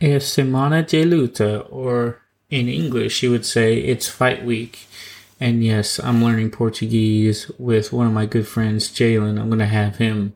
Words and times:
Es 0.00 0.36
semana 0.36 0.86
de 0.86 1.04
luta, 1.04 1.66
or 1.70 2.22
in 2.50 2.68
English, 2.68 3.22
you 3.22 3.30
would 3.30 3.44
say 3.44 3.78
it's 3.78 4.08
fight 4.08 4.44
week. 4.44 4.86
And 5.40 5.64
yes, 5.64 5.98
I'm 5.98 6.22
learning 6.22 6.50
Portuguese 6.50 7.50
with 7.58 7.92
one 7.92 8.06
of 8.06 8.12
my 8.12 8.26
good 8.26 8.46
friends, 8.46 8.88
Jalen. 8.88 9.40
I'm 9.40 9.48
going 9.48 9.58
to 9.58 9.66
have 9.66 9.96
him 9.96 10.34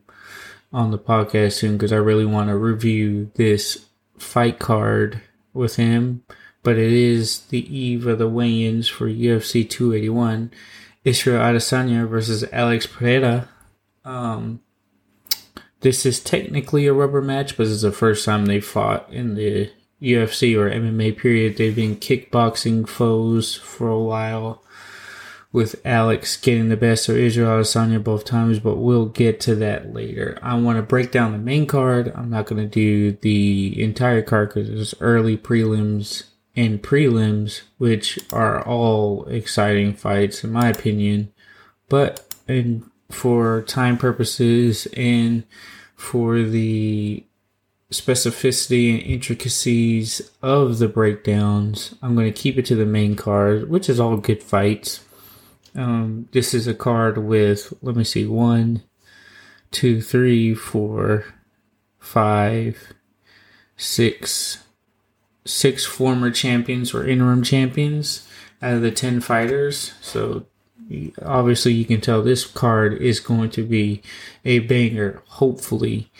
on 0.71 0.91
the 0.91 0.99
podcast 0.99 1.53
soon 1.53 1.77
because 1.77 1.93
I 1.93 1.97
really 1.97 2.25
want 2.25 2.49
to 2.49 2.57
review 2.57 3.31
this 3.35 3.85
fight 4.17 4.59
card 4.59 5.21
with 5.53 5.75
him. 5.75 6.23
But 6.61 6.77
it 6.77 6.91
is 6.91 7.41
the 7.47 7.75
eve 7.75 8.07
of 8.07 8.19
the 8.19 8.27
weigh-ins 8.27 8.87
for 8.87 9.07
UFC 9.07 9.69
281. 9.69 10.51
Israel 11.03 11.41
Adesanya 11.41 12.07
versus 12.07 12.45
Alex 12.51 12.85
Pereira. 12.85 13.49
Um, 14.05 14.61
this 15.83 16.05
is 16.05 16.19
technically 16.19 16.87
a 16.87 16.93
rubber 16.93 17.21
match, 17.21 17.55
but 17.57 17.67
it's 17.67 17.81
the 17.81 17.91
first 17.91 18.25
time 18.25 18.45
they 18.45 18.59
fought 18.59 19.07
in 19.11 19.35
the 19.35 19.69
UFC 20.01 20.57
or 20.57 20.69
MMA 20.69 21.17
period. 21.17 21.57
They've 21.57 21.75
been 21.75 21.97
kickboxing 21.97 22.87
foes 22.87 23.55
for 23.55 23.89
a 23.89 23.99
while 23.99 24.63
with 25.51 25.79
Alex 25.85 26.35
getting 26.35 26.69
the 26.69 26.77
best 26.77 27.07
of 27.09 27.17
Israel 27.17 27.61
Adesanya 27.61 28.03
both 28.03 28.25
times, 28.25 28.59
but 28.59 28.77
we'll 28.77 29.05
get 29.05 29.39
to 29.41 29.55
that 29.55 29.93
later. 29.93 30.39
I 30.41 30.55
want 30.55 30.77
to 30.77 30.81
break 30.81 31.11
down 31.11 31.33
the 31.33 31.37
main 31.37 31.67
card. 31.67 32.11
I'm 32.15 32.29
not 32.29 32.47
going 32.47 32.61
to 32.61 32.67
do 32.67 33.11
the 33.11 33.81
entire 33.81 34.23
card 34.23 34.53
because 34.53 34.69
it's 34.69 34.99
early 34.99 35.37
prelims 35.37 36.23
and 36.55 36.81
prelims, 36.81 37.61
which 37.77 38.19
are 38.31 38.65
all 38.65 39.25
exciting 39.25 39.93
fights 39.93 40.43
in 40.43 40.51
my 40.51 40.69
opinion. 40.69 41.31
But 41.87 42.25
and 42.47 42.89
for 43.13 43.61
time 43.61 43.97
purposes 43.97 44.87
and 44.97 45.43
for 45.95 46.41
the 46.41 47.23
specificity 47.91 48.93
and 48.93 49.03
intricacies 49.03 50.21
of 50.41 50.79
the 50.79 50.87
breakdowns, 50.87 51.95
I'm 52.01 52.15
going 52.15 52.31
to 52.31 52.39
keep 52.39 52.57
it 52.57 52.65
to 52.65 52.75
the 52.75 52.85
main 52.85 53.15
card, 53.15 53.69
which 53.69 53.87
is 53.87 53.99
all 53.99 54.17
good 54.17 54.43
fights. 54.43 55.01
Um, 55.75 56.27
this 56.31 56.53
is 56.53 56.67
a 56.67 56.73
card 56.73 57.17
with, 57.17 57.73
let 57.81 57.95
me 57.95 58.03
see, 58.03 58.25
one, 58.25 58.83
two, 59.71 60.01
three, 60.01 60.53
four, 60.53 61.25
five, 61.99 62.93
six, 63.77 64.63
six 65.45 65.85
former 65.85 66.31
champions 66.31 66.93
or 66.93 67.07
interim 67.07 67.43
champions 67.43 68.27
out 68.61 68.75
of 68.75 68.81
the 68.81 68.91
10 68.91 69.21
fighters. 69.21 69.93
So 70.01 70.45
obviously 71.23 71.73
you 71.73 71.85
can 71.85 72.01
tell 72.01 72.21
this 72.21 72.45
card 72.45 72.93
is 72.93 73.19
going 73.19 73.49
to 73.51 73.63
be 73.63 74.01
a 74.45 74.59
banger, 74.59 75.21
hopefully, 75.27 76.11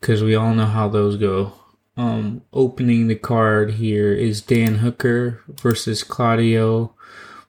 because 0.00 0.22
we 0.22 0.34
all 0.34 0.54
know 0.54 0.66
how 0.66 0.88
those 0.88 1.16
go. 1.16 1.52
Um, 1.96 2.42
opening 2.52 3.06
the 3.06 3.14
card 3.14 3.72
here 3.72 4.12
is 4.12 4.42
Dan 4.42 4.76
Hooker 4.76 5.42
versus 5.48 6.04
Claudio 6.04 6.94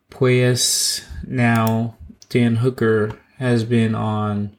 Puelles. 0.10 1.04
Now, 1.26 1.98
Dan 2.30 2.58
Hooker 2.58 3.20
has 3.38 3.64
been 3.66 3.94
on 3.94 4.58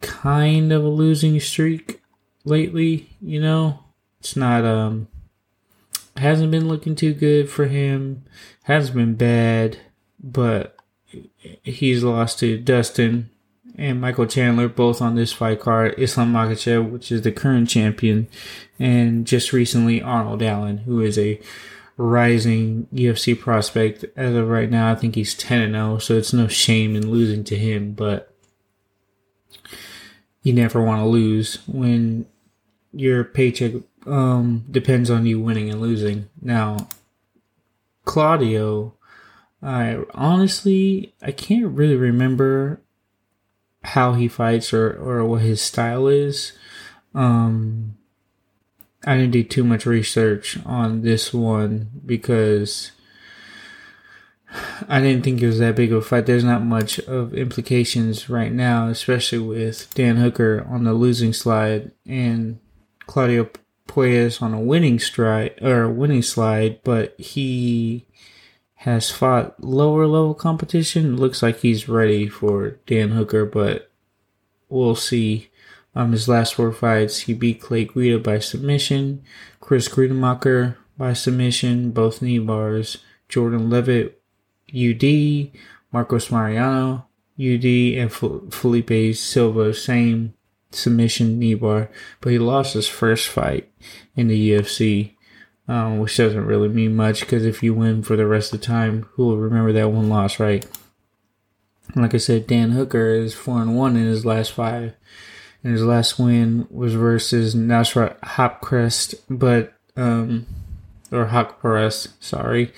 kind 0.00 0.72
of 0.72 0.84
a 0.84 0.88
losing 0.88 1.38
streak 1.40 2.00
lately, 2.44 3.10
you 3.20 3.40
know? 3.40 3.84
It's 4.20 4.36
not, 4.36 4.64
um, 4.64 5.08
hasn't 6.16 6.50
been 6.50 6.66
looking 6.66 6.96
too 6.96 7.12
good 7.12 7.50
for 7.50 7.66
him. 7.66 8.24
Hasn't 8.64 8.96
been 8.96 9.14
bad, 9.14 9.78
but 10.18 10.77
he's 11.62 12.04
lost 12.04 12.38
to 12.40 12.58
Dustin 12.58 13.30
and 13.76 14.00
Michael 14.00 14.26
Chandler, 14.26 14.68
both 14.68 15.00
on 15.00 15.14
this 15.14 15.32
fight 15.32 15.60
card. 15.60 15.94
Islam 15.98 16.32
Makhachev, 16.32 16.90
which 16.90 17.12
is 17.12 17.22
the 17.22 17.32
current 17.32 17.68
champion, 17.68 18.28
and 18.78 19.26
just 19.26 19.52
recently 19.52 20.02
Arnold 20.02 20.42
Allen, 20.42 20.78
who 20.78 21.00
is 21.00 21.16
a 21.18 21.40
rising 21.96 22.88
UFC 22.92 23.38
prospect. 23.38 24.04
As 24.16 24.34
of 24.34 24.48
right 24.48 24.70
now, 24.70 24.90
I 24.90 24.94
think 24.96 25.14
he's 25.14 25.34
10 25.34 25.62
and 25.62 25.74
0, 25.74 25.98
so 25.98 26.16
it's 26.16 26.32
no 26.32 26.48
shame 26.48 26.96
in 26.96 27.10
losing 27.10 27.44
to 27.44 27.56
him, 27.56 27.92
but 27.92 28.34
you 30.42 30.52
never 30.52 30.82
want 30.82 31.00
to 31.00 31.06
lose 31.06 31.58
when 31.66 32.26
your 32.92 33.22
paycheck 33.22 33.72
um, 34.06 34.64
depends 34.70 35.10
on 35.10 35.26
you 35.26 35.40
winning 35.40 35.70
and 35.70 35.80
losing. 35.80 36.28
Now, 36.40 36.88
Claudio, 38.04 38.94
I 39.62 40.04
honestly 40.14 41.14
I 41.20 41.32
can't 41.32 41.74
really 41.74 41.96
remember 41.96 42.80
how 43.82 44.14
he 44.14 44.28
fights 44.28 44.72
or, 44.72 44.92
or 44.92 45.24
what 45.24 45.42
his 45.42 45.60
style 45.60 46.08
is. 46.08 46.52
Um, 47.14 47.96
I 49.04 49.16
didn't 49.16 49.32
do 49.32 49.44
too 49.44 49.64
much 49.64 49.86
research 49.86 50.58
on 50.66 51.02
this 51.02 51.32
one 51.32 51.90
because 52.04 52.92
I 54.88 55.00
didn't 55.00 55.22
think 55.22 55.40
it 55.40 55.46
was 55.46 55.58
that 55.58 55.76
big 55.76 55.92
of 55.92 55.98
a 55.98 56.02
fight. 56.02 56.26
There's 56.26 56.44
not 56.44 56.62
much 56.62 56.98
of 57.00 57.34
implications 57.34 58.28
right 58.28 58.52
now, 58.52 58.88
especially 58.88 59.38
with 59.38 59.92
Dan 59.94 60.16
Hooker 60.16 60.66
on 60.68 60.84
the 60.84 60.94
losing 60.94 61.32
slide 61.32 61.92
and 62.06 62.58
Claudio 63.06 63.48
Puelles 63.86 64.42
on 64.42 64.52
a 64.52 64.60
winning 64.60 64.98
stride 64.98 65.54
or 65.62 65.88
winning 65.88 66.22
slide, 66.22 66.80
but 66.84 67.18
he 67.18 68.06
has 68.82 69.10
fought 69.10 69.62
lower 69.62 70.06
level 70.06 70.34
competition. 70.34 71.16
Looks 71.16 71.42
like 71.42 71.60
he's 71.60 71.88
ready 71.88 72.28
for 72.28 72.78
Dan 72.86 73.10
Hooker, 73.10 73.44
but 73.44 73.90
we'll 74.68 74.94
see. 74.94 75.50
Um, 75.94 76.12
his 76.12 76.28
last 76.28 76.54
four 76.54 76.70
fights, 76.70 77.20
he 77.20 77.34
beat 77.34 77.60
Clay 77.60 77.84
Guida 77.84 78.20
by 78.20 78.38
submission, 78.38 79.22
Chris 79.58 79.88
Gruetzemacher 79.88 80.76
by 80.96 81.12
submission, 81.12 81.90
both 81.90 82.22
knee 82.22 82.38
bars, 82.38 82.98
Jordan 83.28 83.68
Leavitt, 83.68 84.22
UD, 84.70 85.50
Marcos 85.90 86.30
Mariano, 86.30 87.08
UD, 87.40 87.64
and 87.64 88.12
Felipe 88.12 89.16
Silva, 89.16 89.74
same 89.74 90.34
submission 90.70 91.38
knee 91.38 91.54
bar, 91.54 91.90
but 92.20 92.30
he 92.30 92.38
lost 92.38 92.74
his 92.74 92.86
first 92.86 93.28
fight 93.28 93.70
in 94.14 94.28
the 94.28 94.50
UFC, 94.50 95.14
um, 95.68 95.98
which 95.98 96.16
doesn't 96.16 96.46
really 96.46 96.68
mean 96.68 96.96
much 96.96 97.20
because 97.20 97.44
if 97.44 97.62
you 97.62 97.74
win 97.74 98.02
for 98.02 98.16
the 98.16 98.26
rest 98.26 98.52
of 98.52 98.60
the 98.60 98.66
time, 98.66 99.06
who 99.12 99.26
will 99.26 99.36
remember 99.36 99.72
that 99.72 99.92
one 99.92 100.08
loss, 100.08 100.40
right? 100.40 100.66
Like 101.94 102.14
I 102.14 102.18
said, 102.18 102.46
Dan 102.46 102.72
Hooker 102.72 103.14
is 103.14 103.34
four 103.34 103.62
and 103.62 103.76
one 103.76 103.96
in 103.96 104.04
his 104.04 104.26
last 104.26 104.52
five 104.52 104.94
and 105.62 105.72
his 105.72 105.84
last 105.84 106.18
win 106.18 106.66
was 106.70 106.94
versus 106.94 107.54
Nasrat 107.54 108.18
Haqparast, 108.20 109.14
but 109.28 109.74
um, 109.96 110.46
or 111.10 111.26
Haqparast, 111.26 112.12
sorry. 112.20 112.72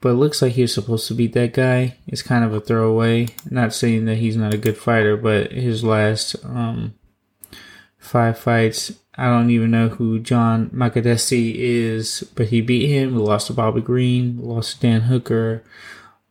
But 0.00 0.12
looks 0.12 0.42
like 0.42 0.52
he 0.52 0.62
was 0.62 0.74
supposed 0.74 1.08
to 1.08 1.14
beat 1.14 1.32
that 1.32 1.54
guy. 1.54 1.96
It's 2.06 2.22
kind 2.22 2.44
of 2.44 2.52
a 2.52 2.60
throwaway. 2.60 3.28
Not 3.50 3.72
saying 3.72 4.04
that 4.04 4.18
he's 4.18 4.36
not 4.36 4.52
a 4.52 4.58
good 4.58 4.76
fighter, 4.76 5.16
but 5.16 5.52
his 5.52 5.82
last 5.82 6.36
um, 6.44 6.94
five 7.98 8.38
fights, 8.38 8.92
I 9.18 9.26
don't 9.26 9.50
even 9.50 9.70
know 9.70 9.88
who 9.88 10.18
John 10.18 10.68
Makdessi 10.70 11.54
is, 11.56 12.30
but 12.34 12.48
he 12.48 12.60
beat 12.60 12.88
him. 12.88 13.14
We 13.14 13.20
lost 13.20 13.46
to 13.46 13.54
Bobby 13.54 13.80
Green, 13.80 14.38
lost 14.38 14.76
to 14.76 14.80
Dan 14.80 15.02
Hooker, 15.02 15.64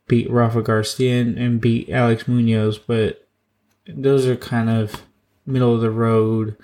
beat 0.06 0.30
Rafa 0.30 0.62
Garcia, 0.62 1.20
and 1.20 1.60
beat 1.60 1.90
Alex 1.90 2.28
Munoz. 2.28 2.78
But 2.78 3.26
those 3.88 4.26
are 4.26 4.36
kind 4.36 4.70
of 4.70 5.02
middle 5.44 5.74
of 5.74 5.80
the 5.80 5.90
road, 5.90 6.56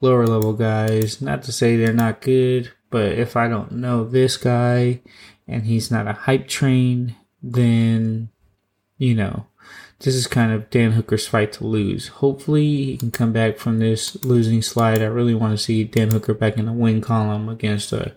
lower 0.00 0.26
level 0.26 0.54
guys. 0.54 1.20
Not 1.20 1.42
to 1.44 1.52
say 1.52 1.76
they're 1.76 1.92
not 1.92 2.22
good, 2.22 2.72
but 2.90 3.12
if 3.12 3.36
I 3.36 3.48
don't 3.48 3.72
know 3.72 4.04
this 4.04 4.36
guy 4.36 5.00
and 5.46 5.66
he's 5.66 5.90
not 5.90 6.08
a 6.08 6.12
hype 6.12 6.48
train, 6.48 7.16
then, 7.42 8.30
you 8.96 9.14
know, 9.14 9.46
this 10.00 10.14
is 10.14 10.26
kind 10.26 10.52
of 10.52 10.68
Dan 10.70 10.92
Hooker's 10.92 11.26
fight 11.26 11.52
to 11.54 11.66
lose. 11.66 12.08
Hopefully, 12.08 12.84
he 12.84 12.96
can 12.96 13.10
come 13.10 13.32
back 13.32 13.56
from 13.56 13.78
this 13.78 14.22
losing 14.24 14.60
slide. 14.62 15.00
I 15.00 15.06
really 15.06 15.34
want 15.34 15.56
to 15.56 15.62
see 15.62 15.84
Dan 15.84 16.10
Hooker 16.10 16.34
back 16.34 16.58
in 16.58 16.66
the 16.66 16.72
win 16.72 17.00
column 17.00 17.48
against 17.48 17.92
a 17.92 18.12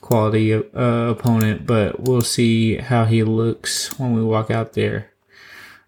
quality 0.00 0.54
uh, 0.54 0.60
opponent, 0.74 1.66
but 1.66 2.00
we'll 2.00 2.22
see 2.22 2.76
how 2.76 3.04
he 3.04 3.22
looks 3.22 3.98
when 3.98 4.14
we 4.14 4.22
walk 4.22 4.50
out 4.50 4.72
there. 4.72 5.10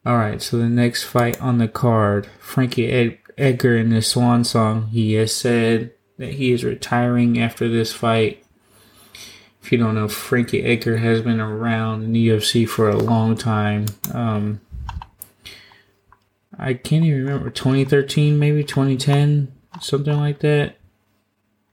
All 0.05 0.17
right, 0.17 0.43
so 0.43 0.59
the 0.59 0.69
next 0.69 1.05
fight 1.05 1.41
on 1.41 1.59
the 1.59 1.69
card, 1.69 2.27
Frankie 2.39 2.91
Ed- 2.91 3.19
Edgar 3.39 3.77
in 3.77 3.91
his 3.91 4.07
swan 4.07 4.45
song, 4.45 4.89
he 4.89 5.15
has 5.15 5.35
said 5.35 5.93
that 6.19 6.35
he 6.35 6.53
is 6.53 6.65
retiring 6.65 7.41
after 7.41 7.69
this 7.69 7.93
fight. 7.93 8.45
If 9.63 9.73
you 9.73 9.79
don't 9.79 9.95
know, 9.95 10.09
Frankie 10.09 10.65
Edgar 10.65 10.99
has 10.99 11.23
been 11.23 11.41
around 11.41 12.03
in 12.03 12.13
the 12.13 12.29
UFC 12.29 12.69
for 12.69 12.91
a 12.91 12.97
long 12.97 13.37
time. 13.37 13.87
Um, 14.13 14.61
I 16.59 16.75
can't 16.75 17.05
even 17.05 17.25
remember 17.25 17.51
2013, 17.51 18.39
maybe 18.39 18.63
2010, 18.63 19.53
something 19.81 20.17
like 20.17 20.41
that. 20.41 20.77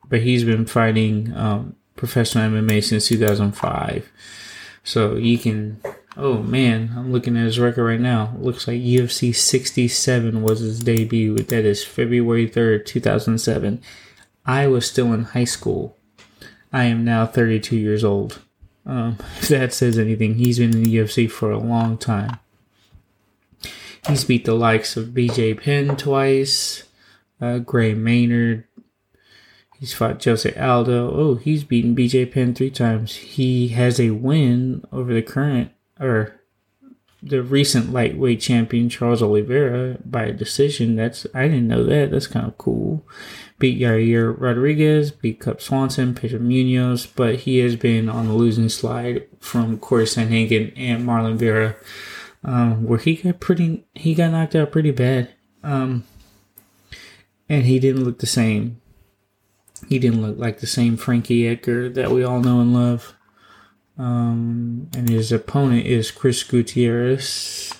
But 0.07 0.21
he's 0.21 0.43
been 0.43 0.65
fighting 0.65 1.33
um, 1.35 1.75
professional 1.95 2.49
MMA 2.49 2.83
since 2.83 3.07
2005. 3.07 4.11
So 4.83 5.15
you 5.17 5.37
can 5.37 5.81
Oh 6.21 6.43
man, 6.43 6.91
I'm 6.97 7.13
looking 7.13 7.37
at 7.37 7.45
his 7.45 7.59
record 7.59 7.85
right 7.85 7.99
now. 7.99 8.33
It 8.35 8.41
looks 8.41 8.67
like 8.67 8.81
UFC 8.81 9.33
67 9.33 10.41
was 10.41 10.59
his 10.59 10.81
debut. 10.81 11.35
That 11.35 11.63
is 11.63 11.85
February 11.85 12.49
3rd, 12.49 12.85
2007. 12.85 13.81
I 14.45 14.67
was 14.67 14.85
still 14.85 15.13
in 15.13 15.23
high 15.23 15.45
school. 15.45 15.95
I 16.73 16.85
am 16.85 17.05
now 17.05 17.25
32 17.25 17.77
years 17.77 18.03
old. 18.03 18.41
Um, 18.85 19.17
if 19.37 19.47
that 19.47 19.71
says 19.71 19.97
anything, 19.97 20.35
he's 20.35 20.59
been 20.59 20.73
in 20.73 20.83
the 20.83 20.95
UFC 20.97 21.31
for 21.31 21.51
a 21.51 21.57
long 21.57 21.97
time. 21.97 22.39
He's 24.07 24.23
beat 24.23 24.45
the 24.45 24.53
likes 24.53 24.97
of 24.97 25.09
BJ 25.09 25.59
Penn 25.59 25.95
twice, 25.95 26.83
uh, 27.41 27.59
Gray 27.59 27.93
Maynard. 27.93 28.65
He's 29.77 29.93
fought 29.93 30.23
Jose 30.23 30.53
Aldo. 30.55 31.11
Oh, 31.13 31.35
he's 31.35 31.63
beaten 31.63 31.95
BJ 31.95 32.31
Penn 32.31 32.53
three 32.53 32.71
times. 32.71 33.15
He 33.15 33.69
has 33.69 33.99
a 33.99 34.11
win 34.11 34.83
over 34.91 35.13
the 35.13 35.21
current 35.21 35.71
or 35.99 36.39
the 37.21 37.43
recent 37.43 37.91
lightweight 37.91 38.39
champion 38.39 38.89
Charles 38.89 39.21
Oliveira 39.21 39.97
by 40.05 40.23
a 40.23 40.33
decision. 40.33 40.95
That's 40.95 41.27
I 41.33 41.47
didn't 41.47 41.67
know 41.67 41.83
that. 41.83 42.11
That's 42.11 42.27
kind 42.27 42.45
of 42.45 42.57
cool. 42.57 43.05
Beat 43.57 43.79
Yair 43.79 44.35
Rodriguez, 44.39 45.11
beat 45.11 45.41
Cub 45.41 45.61
Swanson, 45.61 46.15
Pedro 46.15 46.39
Munhoz, 46.39 47.07
but 47.13 47.35
he 47.35 47.57
has 47.59 47.75
been 47.75 48.07
on 48.07 48.27
the 48.27 48.33
losing 48.33 48.69
slide 48.69 49.27
from 49.39 49.77
Corey 49.79 50.05
Sandhagen 50.05 50.71
and 50.77 51.05
Marlon 51.05 51.35
Vera, 51.35 51.75
um, 52.43 52.85
where 52.85 52.99
he 52.99 53.15
got 53.15 53.39
pretty 53.39 53.85
he 53.93 54.15
got 54.15 54.31
knocked 54.31 54.55
out 54.55 54.71
pretty 54.71 54.91
bad, 54.91 55.33
um, 55.63 56.03
and 57.47 57.65
he 57.65 57.79
didn't 57.79 58.03
look 58.03 58.19
the 58.19 58.27
same. 58.27 58.81
He 59.87 59.99
didn't 59.99 60.21
look 60.21 60.37
like 60.37 60.59
the 60.59 60.67
same 60.67 60.97
Frankie 60.97 61.47
Edgar 61.47 61.89
that 61.89 62.11
we 62.11 62.23
all 62.23 62.41
know 62.41 62.59
and 62.59 62.73
love. 62.73 63.15
Um, 63.97 64.89
and 64.95 65.09
his 65.09 65.31
opponent 65.31 65.85
is 65.85 66.11
Chris 66.11 66.43
Gutierrez. 66.43 67.73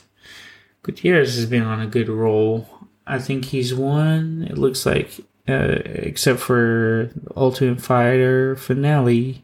Gutierrez 0.83 1.35
has 1.35 1.45
been 1.45 1.63
on 1.63 1.79
a 1.79 1.87
good 1.87 2.09
roll. 2.09 2.67
I 3.07 3.19
think 3.19 3.45
he's 3.45 3.73
won. 3.73 4.45
It 4.49 4.57
looks 4.57 4.85
like, 4.85 5.21
uh, 5.49 5.81
except 5.85 6.39
for 6.39 7.09
Ultimate 7.35 7.81
Fighter 7.81 8.55
finale, 8.55 9.43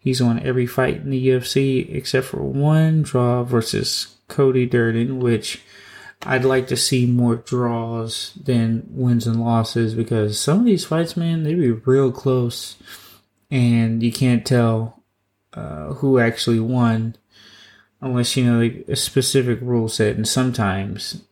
he's 0.00 0.22
won 0.22 0.40
every 0.40 0.66
fight 0.66 0.96
in 0.96 1.10
the 1.10 1.28
UFC 1.28 1.94
except 1.94 2.26
for 2.26 2.42
one 2.42 3.02
draw 3.02 3.44
versus 3.44 4.16
Cody 4.28 4.66
Durden, 4.66 5.20
which 5.20 5.62
I'd 6.26 6.44
like 6.44 6.66
to 6.68 6.76
see 6.76 7.06
more 7.06 7.36
draws 7.36 8.32
than 8.42 8.84
wins 8.88 9.26
and 9.26 9.40
losses 9.40 9.94
because 9.94 10.40
some 10.40 10.60
of 10.60 10.64
these 10.64 10.86
fights, 10.86 11.16
man, 11.16 11.42
they 11.42 11.54
be 11.54 11.70
real 11.70 12.10
close, 12.10 12.76
and 13.50 14.02
you 14.02 14.10
can't 14.10 14.44
tell 14.44 15.02
uh, 15.52 15.94
who 15.94 16.18
actually 16.18 16.60
won 16.60 17.16
unless 18.00 18.36
you 18.36 18.44
know 18.44 18.60
like 18.60 18.84
a 18.88 18.96
specific 18.96 19.58
rule 19.62 19.88
set 19.88 20.16
and 20.16 20.28
sometimes 20.28 21.22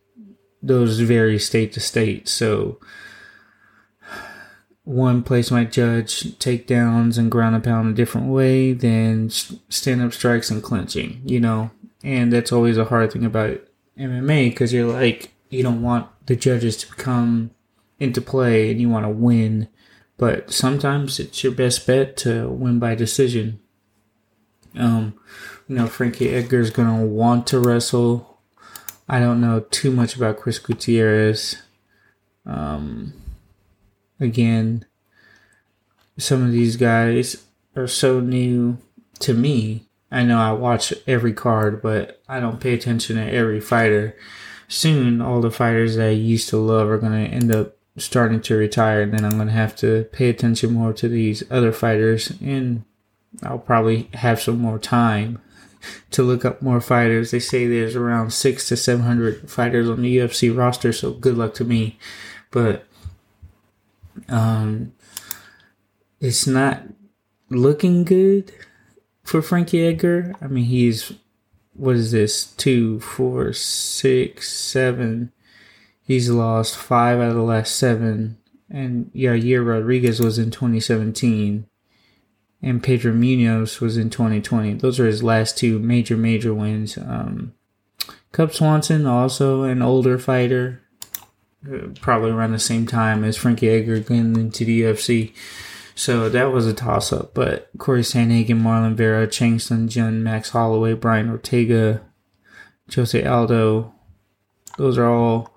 those 0.61 0.99
vary 0.99 1.37
state 1.37 1.73
to 1.73 1.79
state. 1.79 2.27
So 2.29 2.79
one 4.85 5.23
place 5.23 5.49
might 5.49 5.71
judge 5.71 6.23
takedowns 6.39 7.17
and 7.17 7.31
ground 7.31 7.55
and 7.55 7.63
pound 7.63 7.89
a 7.89 7.93
different 7.93 8.27
way 8.27 8.73
than 8.73 9.29
stand 9.29 10.01
up 10.01 10.13
strikes 10.13 10.49
and 10.51 10.63
clinching 10.63 11.21
you 11.23 11.39
know 11.39 11.71
and 12.03 12.33
that's 12.33 12.51
always 12.51 12.77
a 12.77 12.85
hard 12.85 13.11
thing 13.11 13.25
about 13.25 13.59
mma 13.97 14.49
because 14.49 14.73
you're 14.73 14.91
like 14.91 15.31
you 15.49 15.63
don't 15.63 15.81
want 15.81 16.07
the 16.25 16.35
judges 16.35 16.75
to 16.75 16.87
come 16.95 17.51
into 17.99 18.19
play 18.19 18.71
and 18.71 18.81
you 18.81 18.89
want 18.89 19.05
to 19.05 19.09
win 19.09 19.67
but 20.17 20.51
sometimes 20.51 21.19
it's 21.19 21.43
your 21.43 21.53
best 21.53 21.87
bet 21.87 22.17
to 22.17 22.49
win 22.49 22.79
by 22.79 22.93
decision 22.93 23.59
um, 24.75 25.13
you 25.67 25.75
know, 25.75 25.87
Frankie 25.87 26.29
Edgar 26.29 26.59
is 26.59 26.69
going 26.69 26.87
to 26.87 27.05
want 27.05 27.47
to 27.47 27.59
wrestle. 27.59 28.39
I 29.07 29.19
don't 29.19 29.41
know 29.41 29.61
too 29.71 29.91
much 29.91 30.15
about 30.15 30.37
Chris 30.37 30.59
Gutierrez. 30.59 31.61
Um, 32.45 33.13
again, 34.23 34.85
some 36.17 36.43
of 36.43 36.51
these 36.51 36.77
guys 36.77 37.43
are 37.75 37.87
so 37.87 38.19
new 38.19 38.77
to 39.19 39.33
me. 39.33 39.87
I 40.11 40.23
know 40.23 40.39
I 40.39 40.51
watch 40.51 40.93
every 41.07 41.33
card, 41.33 41.81
but 41.81 42.21
I 42.27 42.39
don't 42.39 42.61
pay 42.61 42.73
attention 42.73 43.15
to 43.15 43.31
every 43.31 43.59
fighter. 43.59 44.15
Soon, 44.67 45.21
all 45.21 45.41
the 45.41 45.51
fighters 45.51 45.95
that 45.95 46.07
I 46.07 46.11
used 46.11 46.49
to 46.49 46.57
love 46.57 46.89
are 46.89 46.97
going 46.97 47.13
to 47.13 47.33
end 47.33 47.53
up 47.53 47.77
starting 47.97 48.41
to 48.41 48.55
retire, 48.55 49.01
and 49.01 49.13
then 49.13 49.25
I'm 49.25 49.35
going 49.37 49.47
to 49.47 49.53
have 49.53 49.75
to 49.77 50.05
pay 50.11 50.29
attention 50.29 50.73
more 50.73 50.93
to 50.93 51.07
these 51.07 51.43
other 51.51 51.71
fighters 51.71 52.31
and 52.41 52.85
I'll 53.41 53.59
probably 53.59 54.09
have 54.13 54.41
some 54.41 54.59
more 54.59 54.77
time 54.77 55.41
to 56.11 56.23
look 56.23 56.45
up 56.45 56.61
more 56.61 56.79
fighters. 56.79 57.31
They 57.31 57.39
say 57.39 57.67
there's 57.67 57.95
around 57.95 58.31
six 58.31 58.67
to 58.67 58.77
seven 58.77 59.05
hundred 59.05 59.49
fighters 59.49 59.89
on 59.89 60.01
the 60.01 60.17
UFC 60.17 60.55
roster, 60.55 60.93
so 60.93 61.11
good 61.11 61.37
luck 61.37 61.53
to 61.55 61.65
me. 61.65 61.97
But 62.51 62.85
um, 64.29 64.93
it's 66.19 66.47
not 66.47 66.83
looking 67.49 68.03
good 68.03 68.51
for 69.23 69.41
Frankie 69.41 69.85
Edgar. 69.85 70.33
I 70.41 70.47
mean, 70.47 70.65
he's 70.65 71.13
what 71.73 71.95
is 71.95 72.11
this? 72.11 72.45
Two, 72.45 72.99
four, 72.99 73.53
six, 73.53 74.51
seven. 74.51 75.31
He's 76.01 76.29
lost 76.29 76.75
five 76.75 77.19
out 77.19 77.29
of 77.29 77.35
the 77.35 77.41
last 77.41 77.75
seven, 77.75 78.37
and 78.69 79.09
yeah, 79.13 79.31
Yair 79.31 79.65
Rodriguez 79.65 80.19
was 80.19 80.37
in 80.37 80.51
2017 80.51 81.65
and 82.63 82.81
Pedro 82.81 83.11
Munhoz 83.11 83.81
was 83.81 83.97
in 83.97 84.09
2020. 84.09 84.75
Those 84.75 84.99
are 84.99 85.05
his 85.05 85.21
last 85.21 85.57
two 85.57 85.77
major, 85.79 86.15
major 86.15 86.53
wins. 86.53 86.97
Um, 86.97 87.53
Cub 88.31 88.53
Swanson, 88.53 89.05
also 89.05 89.63
an 89.63 89.81
older 89.81 90.17
fighter, 90.17 90.81
probably 92.01 92.31
around 92.31 92.51
the 92.51 92.59
same 92.59 92.85
time 92.85 93.23
as 93.23 93.37
Frankie 93.37 93.69
Edgar 93.69 93.99
getting 93.99 94.35
into 94.35 94.65
the 94.65 94.81
UFC. 94.81 95.33
So 95.95 96.27
that 96.29 96.51
was 96.51 96.65
a 96.67 96.73
toss 96.73 97.13
up. 97.13 97.33
But 97.33 97.69
Corey 97.77 98.01
Sandhagen, 98.01 98.61
Marlon 98.61 98.95
Vera, 98.95 99.27
Chan 99.27 99.59
Sung 99.59 99.87
Jung, 99.87 100.23
Max 100.23 100.49
Holloway, 100.49 100.93
Brian 100.93 101.29
Ortega, 101.29 102.01
Jose 102.93 103.23
Aldo, 103.23 103.93
those 104.77 104.97
are 104.97 105.09
all 105.09 105.53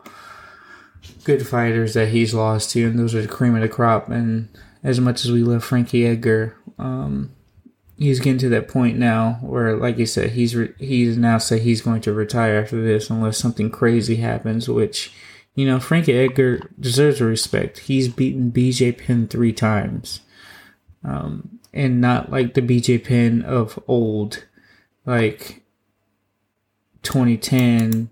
good 1.25 1.47
fighters 1.47 1.94
that 1.94 2.08
he's 2.08 2.35
lost 2.35 2.70
to, 2.70 2.87
and 2.87 2.99
those 2.99 3.14
are 3.14 3.23
the 3.23 3.29
cream 3.29 3.55
of 3.55 3.62
the 3.62 3.69
crop. 3.69 4.08
And 4.08 4.49
as 4.82 5.00
much 5.00 5.25
as 5.25 5.32
we 5.32 5.43
love 5.43 5.64
Frankie 5.64 6.06
Edgar, 6.06 6.56
um, 6.79 7.35
he's 7.99 8.20
getting 8.20 8.38
to 8.38 8.49
that 8.50 8.69
point 8.69 8.99
now 8.99 9.38
where, 9.41 9.76
like 9.76 9.99
you 9.99 10.06
said, 10.06 10.31
he's 10.31 10.55
re- 10.55 10.75
he's 10.79 11.17
now 11.17 11.38
said 11.38 11.62
he's 11.62 11.81
going 11.81 12.00
to 12.03 12.12
retire 12.12 12.61
after 12.61 12.81
this 12.81 13.11
unless 13.11 13.38
something 13.38 13.70
crazy 13.70 14.17
happens. 14.17 14.69
Which, 14.69 15.12
you 15.56 15.64
know, 15.64 15.81
Frankie 15.81 16.12
Edgar 16.12 16.70
deserves 16.79 17.20
respect. 17.20 17.79
He's 17.79 18.08
beaten 18.08 18.53
BJ 18.53 18.97
Penn 18.97 19.26
three 19.26 19.55
times, 19.55 20.20
um, 21.03 21.58
and 21.73 21.99
not 22.00 22.31
like 22.31 22.53
the 22.53 22.61
BJ 22.61 23.03
Penn 23.03 23.43
of 23.43 23.82
old, 23.89 24.44
like 25.06 25.63
2010 27.03 28.10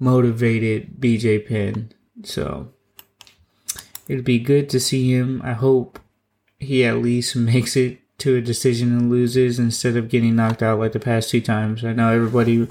motivated 0.00 0.98
BJ 0.98 1.46
Penn. 1.46 1.92
So 2.24 2.70
it'd 4.08 4.24
be 4.24 4.38
good 4.38 4.70
to 4.70 4.80
see 4.80 5.12
him. 5.12 5.42
I 5.44 5.52
hope 5.52 6.00
he 6.58 6.86
at 6.86 7.02
least 7.02 7.36
makes 7.36 7.76
it 7.76 7.98
to 8.18 8.36
a 8.36 8.40
decision 8.40 8.96
and 8.96 9.10
loses 9.10 9.58
instead 9.58 9.94
of 9.94 10.08
getting 10.08 10.34
knocked 10.34 10.62
out 10.62 10.78
like 10.78 10.92
the 10.92 11.00
past 11.00 11.28
two 11.28 11.42
times. 11.42 11.84
I 11.84 11.92
know 11.92 12.10
everybody 12.10 12.66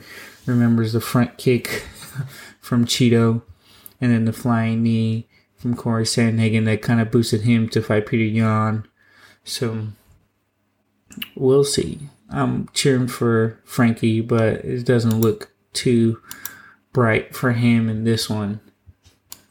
remembers 0.47 0.93
the 0.93 1.01
front 1.01 1.37
kick 1.37 1.67
from 2.59 2.85
Chito 2.85 3.43
and 3.99 4.11
then 4.11 4.25
the 4.25 4.33
flying 4.33 4.83
knee 4.83 5.27
from 5.55 5.75
Corey 5.75 6.03
Sandhagen 6.03 6.65
that 6.65 6.81
kind 6.81 7.01
of 7.01 7.11
boosted 7.11 7.41
him 7.41 7.67
to 7.69 7.81
fight 7.81 8.05
Petr 8.05 8.31
Yan. 8.33 8.87
So 9.43 9.87
we'll 11.35 11.63
see. 11.63 11.99
I'm 12.29 12.67
cheering 12.73 13.07
for 13.07 13.59
Frankie, 13.63 14.21
but 14.21 14.65
it 14.65 14.85
doesn't 14.85 15.21
look 15.21 15.51
too 15.73 16.21
bright 16.93 17.35
for 17.35 17.53
him 17.53 17.89
in 17.89 18.03
this 18.03 18.29
one. 18.29 18.59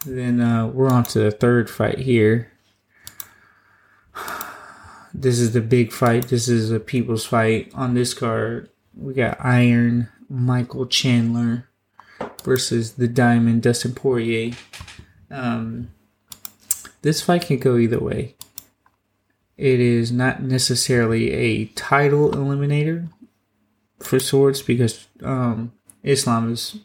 Then 0.04 0.40
uh, 0.40 0.68
we're 0.68 0.90
on 0.90 1.04
to 1.04 1.18
the 1.20 1.30
third 1.30 1.68
fight 1.70 1.98
here. 1.98 2.52
This 5.18 5.38
is 5.38 5.54
the 5.54 5.62
big 5.62 5.92
fight. 5.92 6.28
This 6.28 6.46
is 6.46 6.70
a 6.70 6.78
people's 6.78 7.24
fight. 7.24 7.72
On 7.74 7.94
this 7.94 8.12
card, 8.12 8.68
we 8.94 9.14
got 9.14 9.42
Iron 9.42 10.10
Michael 10.28 10.84
Chandler 10.84 11.70
versus 12.46 12.92
the 12.92 13.08
Diamond 13.08 13.62
Dustin 13.62 13.92
Poirier. 13.92 14.52
Um, 15.32 15.90
this 17.02 17.20
fight 17.20 17.42
can 17.42 17.58
go 17.58 17.76
either 17.76 17.98
way. 17.98 18.36
It 19.58 19.80
is 19.80 20.12
not 20.12 20.42
necessarily 20.42 21.32
a 21.32 21.64
title 21.74 22.30
eliminator 22.30 23.08
for 23.98 24.20
sorts 24.20 24.62
because 24.62 25.08
um, 25.24 25.72
Islam 26.04 26.52
is 26.52 26.78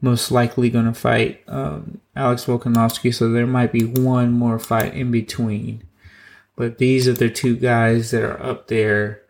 most 0.00 0.30
likely 0.30 0.70
going 0.70 0.84
to 0.84 0.94
fight 0.94 1.42
um, 1.48 2.00
Alex 2.14 2.44
Volkanovski, 2.44 3.12
so 3.12 3.30
there 3.30 3.46
might 3.48 3.72
be 3.72 3.84
one 3.84 4.30
more 4.30 4.60
fight 4.60 4.94
in 4.94 5.10
between. 5.10 5.82
But 6.54 6.78
these 6.78 7.08
are 7.08 7.14
the 7.14 7.30
two 7.30 7.56
guys 7.56 8.12
that 8.12 8.22
are 8.22 8.40
up 8.40 8.68
there 8.68 9.23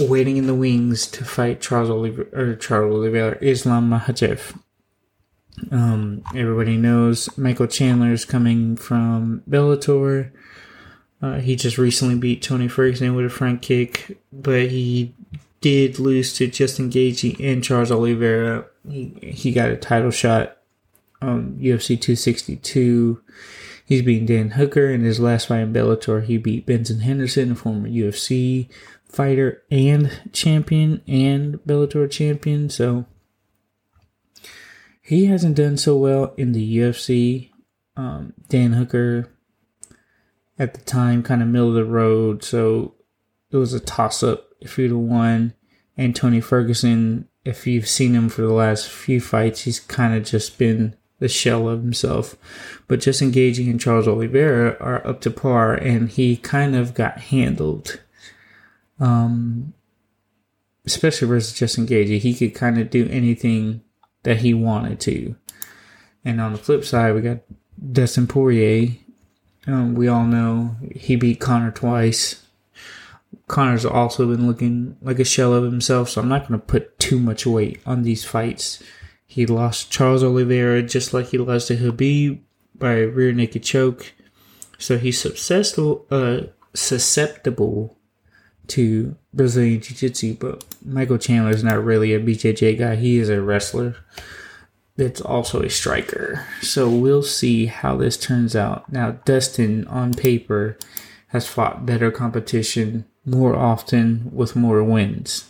waiting 0.00 0.36
in 0.36 0.46
the 0.46 0.54
wings 0.54 1.06
to 1.08 1.24
fight 1.24 1.60
Charles 1.60 1.90
Oliver 1.90 2.28
or 2.32 2.56
Charles 2.56 2.94
Oliveira, 2.94 3.38
Islam 3.40 3.90
Makhachev. 3.90 4.58
Um, 5.70 6.22
everybody 6.34 6.76
knows 6.76 7.36
Michael 7.36 7.66
Chandler 7.66 8.12
is 8.12 8.24
coming 8.24 8.76
from 8.76 9.42
Bellator. 9.48 10.30
Uh, 11.22 11.38
he 11.40 11.54
just 11.54 11.76
recently 11.76 12.16
beat 12.16 12.42
Tony 12.42 12.66
Ferguson 12.66 13.14
with 13.14 13.26
a 13.26 13.30
front 13.30 13.60
kick, 13.60 14.18
but 14.32 14.70
he 14.70 15.14
did 15.60 15.98
lose 15.98 16.32
to 16.34 16.46
Justin 16.46 16.90
Gaethje 16.90 17.38
and 17.40 17.62
Charles 17.62 17.90
Oliveira. 17.90 18.64
He 18.88 19.14
he 19.20 19.52
got 19.52 19.70
a 19.70 19.76
title 19.76 20.10
shot 20.10 20.56
on 21.20 21.58
UFC 21.60 22.00
262. 22.00 23.20
He's 23.84 24.02
beaten 24.02 24.26
Dan 24.26 24.50
Hooker 24.50 24.88
in 24.88 25.02
his 25.02 25.20
last 25.20 25.48
fight 25.48 25.60
in 25.60 25.72
Bellator. 25.72 26.24
He 26.24 26.38
beat 26.38 26.64
Benson 26.64 27.00
Henderson, 27.00 27.52
a 27.52 27.54
former 27.54 27.88
UFC 27.88 28.68
fighter 29.10 29.62
and 29.70 30.20
champion 30.32 31.02
and 31.06 31.54
Bellator 31.66 32.10
champion. 32.10 32.70
So 32.70 33.06
he 35.02 35.26
hasn't 35.26 35.56
done 35.56 35.76
so 35.76 35.96
well 35.96 36.34
in 36.36 36.52
the 36.52 36.78
UFC. 36.78 37.50
Um, 37.96 38.32
Dan 38.48 38.74
Hooker 38.74 39.28
at 40.58 40.74
the 40.74 40.80
time, 40.80 41.22
kind 41.22 41.42
of 41.42 41.48
middle 41.48 41.68
of 41.68 41.74
the 41.74 41.84
road. 41.84 42.44
So 42.44 42.94
it 43.50 43.56
was 43.56 43.74
a 43.74 43.80
toss 43.80 44.22
up 44.22 44.50
if 44.60 44.76
he'd 44.76 44.92
won. 44.92 45.54
And 45.96 46.14
Tony 46.14 46.40
Ferguson, 46.40 47.28
if 47.44 47.66
you've 47.66 47.88
seen 47.88 48.14
him 48.14 48.28
for 48.28 48.42
the 48.42 48.52
last 48.52 48.88
few 48.88 49.20
fights, 49.20 49.62
he's 49.62 49.80
kind 49.80 50.14
of 50.14 50.24
just 50.24 50.58
been 50.58 50.96
the 51.18 51.28
shell 51.28 51.68
of 51.68 51.82
himself. 51.82 52.36
But 52.88 53.00
Justin 53.00 53.32
Gaethje 53.32 53.70
and 53.70 53.80
Charles 53.80 54.08
Oliveira 54.08 54.76
are 54.80 55.06
up 55.06 55.20
to 55.22 55.30
par, 55.30 55.74
and 55.74 56.08
he 56.08 56.36
kind 56.36 56.74
of 56.74 56.94
got 56.94 57.18
handled. 57.18 58.00
Um, 59.00 59.72
especially 60.84 61.28
versus 61.28 61.52
Justin 61.52 61.86
Gaethje, 61.86 62.18
he 62.18 62.34
could 62.34 62.54
kind 62.54 62.78
of 62.78 62.90
do 62.90 63.08
anything 63.10 63.82
that 64.22 64.38
he 64.38 64.54
wanted 64.54 65.00
to. 65.00 65.34
And 66.24 66.40
on 66.40 66.52
the 66.52 66.58
flip 66.58 66.84
side, 66.84 67.14
we 67.14 67.22
got 67.22 67.38
Dustin 67.92 68.26
Poirier. 68.26 68.90
Um, 69.66 69.94
we 69.94 70.08
all 70.08 70.24
know 70.24 70.76
he 70.94 71.16
beat 71.16 71.40
Conor 71.40 71.70
twice. 71.70 72.44
Conor's 73.46 73.84
also 73.84 74.26
been 74.26 74.46
looking 74.46 74.96
like 75.02 75.18
a 75.18 75.24
shell 75.24 75.52
of 75.54 75.64
himself, 75.64 76.08
so 76.08 76.20
I'm 76.20 76.28
not 76.28 76.46
going 76.46 76.60
to 76.60 76.66
put 76.66 76.98
too 76.98 77.18
much 77.18 77.46
weight 77.46 77.80
on 77.86 78.02
these 78.02 78.24
fights. 78.24 78.82
He 79.26 79.46
lost 79.46 79.90
Charles 79.90 80.24
Oliveira 80.24 80.82
just 80.82 81.14
like 81.14 81.28
he 81.28 81.38
lost 81.38 81.68
to 81.68 81.76
Khabib 81.76 82.40
by 82.74 82.98
rear 83.00 83.32
naked 83.32 83.62
choke, 83.62 84.12
so 84.78 84.98
he's 84.98 85.20
susceptible, 85.20 86.06
uh, 86.10 86.42
susceptible 86.74 87.96
to 88.70 89.16
Brazilian 89.32 89.80
Jiu 89.80 89.96
Jitsu. 89.96 90.34
But 90.34 90.64
Michael 90.84 91.18
Chandler 91.18 91.50
is 91.50 91.64
not 91.64 91.84
really 91.84 92.14
a 92.14 92.20
BJJ 92.20 92.78
guy; 92.78 92.96
he 92.96 93.18
is 93.18 93.28
a 93.28 93.40
wrestler 93.42 93.96
that's 94.96 95.20
also 95.20 95.62
a 95.62 95.70
striker. 95.70 96.46
So 96.60 96.88
we'll 96.88 97.22
see 97.22 97.66
how 97.66 97.96
this 97.96 98.16
turns 98.16 98.54
out. 98.54 98.92
Now, 98.92 99.12
Dustin 99.24 99.86
on 99.86 100.12
paper 100.12 100.76
has 101.28 101.48
fought 101.48 101.86
better 101.86 102.10
competition 102.10 103.06
more 103.24 103.54
often 103.54 104.30
with 104.32 104.56
more 104.56 104.82
wins. 104.82 105.48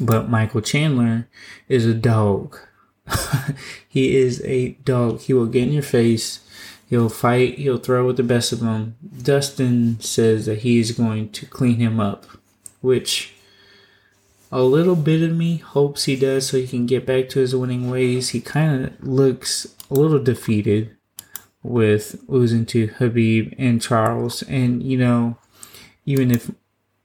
But 0.00 0.28
Michael 0.28 0.60
Chandler 0.60 1.28
is 1.68 1.86
a 1.86 1.94
dog. 1.94 2.58
he 3.88 4.16
is 4.16 4.42
a 4.44 4.70
dog. 4.84 5.20
He 5.20 5.32
will 5.32 5.46
get 5.46 5.64
in 5.64 5.72
your 5.72 5.82
face. 5.82 6.40
He'll 6.88 7.08
fight. 7.08 7.58
He'll 7.58 7.78
throw 7.78 8.06
with 8.06 8.16
the 8.16 8.22
best 8.22 8.52
of 8.52 8.60
them. 8.60 8.96
Dustin 9.22 9.98
says 10.00 10.46
that 10.46 10.58
he's 10.58 10.92
going 10.92 11.30
to 11.30 11.46
clean 11.46 11.76
him 11.76 11.98
up, 11.98 12.26
which 12.80 13.34
a 14.52 14.62
little 14.62 14.94
bit 14.94 15.22
of 15.22 15.36
me 15.36 15.56
hopes 15.56 16.04
he 16.04 16.14
does 16.14 16.46
so 16.46 16.58
he 16.58 16.66
can 16.66 16.86
get 16.86 17.04
back 17.04 17.28
to 17.30 17.40
his 17.40 17.54
winning 17.54 17.90
ways. 17.90 18.30
He 18.30 18.40
kind 18.40 18.84
of 18.84 19.06
looks 19.06 19.74
a 19.90 19.94
little 19.94 20.22
defeated 20.22 20.96
with 21.62 22.22
losing 22.28 22.64
to 22.66 22.88
Khabib 22.88 23.54
and 23.58 23.82
Charles. 23.82 24.42
And, 24.42 24.82
you 24.82 24.96
know, 24.96 25.36
even 26.04 26.30
if 26.30 26.52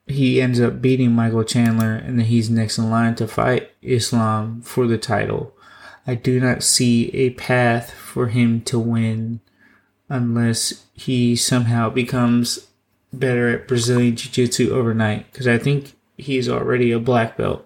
he 0.06 0.40
ends 0.40 0.62
up 0.62 0.82
beating 0.82 1.12
Michael 1.12 1.44
Chandler 1.44 1.96
and 1.96 2.20
then 2.20 2.28
he's 2.28 2.50
next 2.50 2.78
in 2.78 2.92
line 2.92 3.16
to 3.16 3.28
fight 3.28 3.72
Islam 3.82 4.62
for 4.62 4.86
the 4.86 5.00
title, 5.00 5.56
I 6.06 6.14
do 6.16 6.40
not 6.40 6.62
see 6.62 7.10
a 7.14 7.32
path 7.32 7.92
for 7.92 8.28
him 8.28 8.62
to 8.62 8.78
win 8.78 9.40
unless 10.12 10.86
he 10.94 11.38
somehow 11.38 11.90
becomes 11.90 12.68
better 13.14 13.48
at 13.50 13.68
Brazilian 13.68 14.16
Jiu 14.18 14.30
Jitsu 14.30 14.72
overnight. 14.72 15.32
Because 15.32 15.48
I 15.48 15.58
think 15.58 15.94
he's 16.18 16.50
already 16.50 16.92
a 16.92 17.00
black 17.00 17.38
belt. 17.38 17.66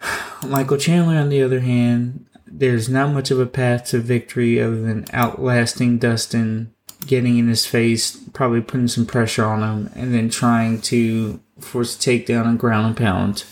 Michael 0.46 0.76
Chandler, 0.76 1.16
on 1.16 1.30
the 1.30 1.42
other 1.42 1.60
hand, 1.60 2.26
there's 2.46 2.88
not 2.88 3.14
much 3.14 3.30
of 3.30 3.40
a 3.40 3.46
path 3.46 3.86
to 3.86 3.98
victory 3.98 4.60
other 4.60 4.80
than 4.82 5.06
outlasting 5.12 5.98
Dustin 5.98 6.74
getting 7.06 7.38
in 7.38 7.48
his 7.48 7.64
face, 7.64 8.16
probably 8.34 8.60
putting 8.60 8.88
some 8.88 9.06
pressure 9.06 9.46
on 9.46 9.62
him, 9.62 9.90
and 9.94 10.12
then 10.12 10.28
trying 10.28 10.82
to 10.82 11.40
force 11.60 11.96
a 11.96 11.98
takedown 11.98 12.46
and 12.46 12.58
ground 12.58 12.88
and 12.88 12.96
pound. 12.96 13.44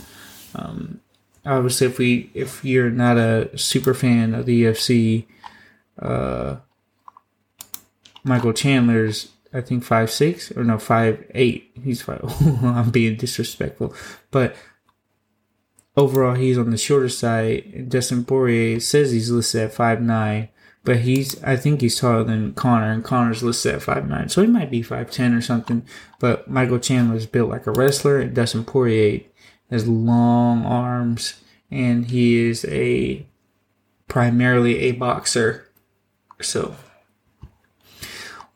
Um, 0.55 1.01
obviously, 1.47 1.87
if 1.87 1.99
we 1.99 2.31
if 2.35 2.63
you're 2.63 2.91
not 2.91 3.17
a 3.17 3.57
super 3.57 3.95
fan 3.95 4.35
of 4.35 4.45
the 4.45 4.65
UFC, 4.65 5.25
uh, 5.99 6.57
Michael 8.27 8.53
Chandler's 8.53 9.31
I 9.53 9.61
think 9.61 9.85
five 9.85 10.11
six 10.11 10.53
or 10.53 10.65
no 10.65 10.79
five 10.79 11.25
eight. 11.35 11.71
He's 11.83 12.03
five. 12.03 12.23
I'm 12.63 12.91
being 12.91 13.17
disrespectful, 13.17 13.95
but 14.31 14.55
overall 15.97 16.35
he's 16.35 16.59
on 16.59 16.71
the 16.71 16.77
shorter 16.77 17.09
side. 17.09 17.89
Dustin 17.89 18.25
Poirier 18.25 18.81
says 18.81 19.13
he's 19.13 19.31
listed 19.31 19.63
at 19.63 19.75
five 19.75 20.03
nine. 20.03 20.49
But 20.85 20.99
he's, 20.99 21.43
I 21.43 21.57
think 21.57 21.81
he's 21.81 21.99
taller 21.99 22.23
than 22.23 22.55
Conor, 22.55 22.93
and 22.93 23.03
Conor's 23.03 23.43
listed 23.43 23.75
at 23.75 23.83
five 23.83 24.09
nine, 24.09 24.29
so 24.29 24.41
he 24.41 24.47
might 24.47 24.71
be 24.71 24.83
five 24.83 25.11
ten 25.11 25.35
or 25.35 25.41
something. 25.41 25.85
But 26.21 26.49
Michael 26.49 26.79
Chandler 26.79 27.17
is 27.17 27.27
built 27.27 27.51
like 27.51 27.67
a 27.67 27.73
wrestler, 27.73 28.21
and 28.21 28.33
Dustin 28.33 28.65
Poirier 28.65 29.23
has 29.69 29.89
long 29.89 30.65
arms, 30.65 31.43
and 31.73 32.07
he 32.07 32.37
is 32.39 32.65
a 32.67 33.27
primarily 34.07 34.79
a 34.83 34.93
boxer. 34.93 35.69
So 36.41 36.77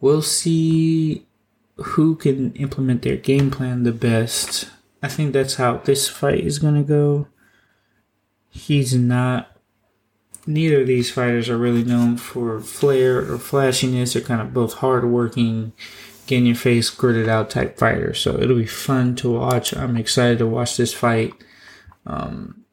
we'll 0.01 0.23
see 0.23 1.27
who 1.77 2.15
can 2.15 2.53
implement 2.55 3.03
their 3.03 3.17
game 3.17 3.51
plan 3.51 3.83
the 3.83 3.93
best. 3.93 4.71
I 5.03 5.09
think 5.09 5.33
that's 5.33 5.55
how 5.55 5.79
this 5.79 6.09
fight 6.09 6.45
is 6.45 6.59
gonna 6.59 6.83
go. 6.83 7.29
He's 8.51 8.95
not 8.95 9.51
neither 10.47 10.81
of 10.81 10.87
these 10.87 11.11
fighters 11.11 11.49
are 11.49 11.59
really 11.59 11.85
known 11.85 12.17
for 12.17 12.61
flair 12.61 13.19
or 13.19 13.39
flashiness. 13.39 14.13
They're 14.13 14.23
kind 14.23 14.41
of 14.41 14.55
both 14.55 14.75
hardworking, 14.75 15.73
get 16.27 16.39
in 16.39 16.47
your 16.47 16.57
face, 16.57 16.91
gritted 16.91 17.29
out 17.29 17.51
type 17.51 17.79
fighters. 17.79 18.21
So 18.21 18.39
it'll 18.39 18.57
be 18.57 18.67
fun 18.67 19.17
to 19.17 19.33
watch. 19.33 19.75
I'm 19.75 19.97
excited 19.97 20.39
to 20.39 20.47
watch 20.47 20.77
this 20.77 20.93
fight. 20.93 21.33
Um, 22.07 22.65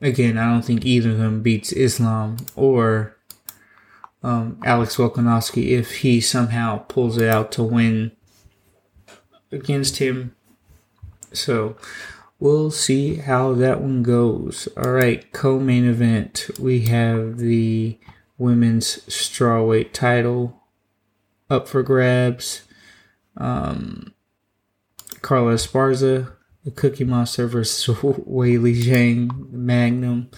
again, 0.00 0.38
I 0.38 0.50
don't 0.50 0.64
think 0.64 0.84
either 0.84 1.10
of 1.10 1.18
them 1.18 1.42
beats 1.42 1.72
Islam 1.72 2.38
or 2.56 3.16
um, 4.22 4.60
Alex 4.64 4.96
Volkanovski 4.96 5.68
if 5.68 5.98
he 5.98 6.20
somehow 6.20 6.78
pulls 6.88 7.18
it 7.18 7.28
out 7.28 7.52
to 7.52 7.62
win 7.62 8.12
against 9.52 9.98
him. 9.98 10.34
So 11.32 11.76
we'll 12.38 12.70
see 12.70 13.16
how 13.16 13.54
that 13.54 13.80
one 13.80 14.02
goes. 14.02 14.68
All 14.76 14.90
right, 14.90 15.30
co 15.32 15.58
main 15.58 15.84
event. 15.88 16.50
We 16.58 16.86
have 16.86 17.38
the 17.38 17.98
women's 18.36 18.98
strawweight 19.06 19.92
title 19.92 20.62
up 21.50 21.68
for 21.68 21.82
grabs. 21.82 22.62
Um, 23.36 24.14
Carla 25.22 25.54
Esparza, 25.54 26.32
the 26.64 26.70
Cookie 26.70 27.04
Monster 27.04 27.46
versus 27.46 27.96
Weili 28.02 28.82
Zhang, 28.82 29.50
Magnum. 29.50 30.30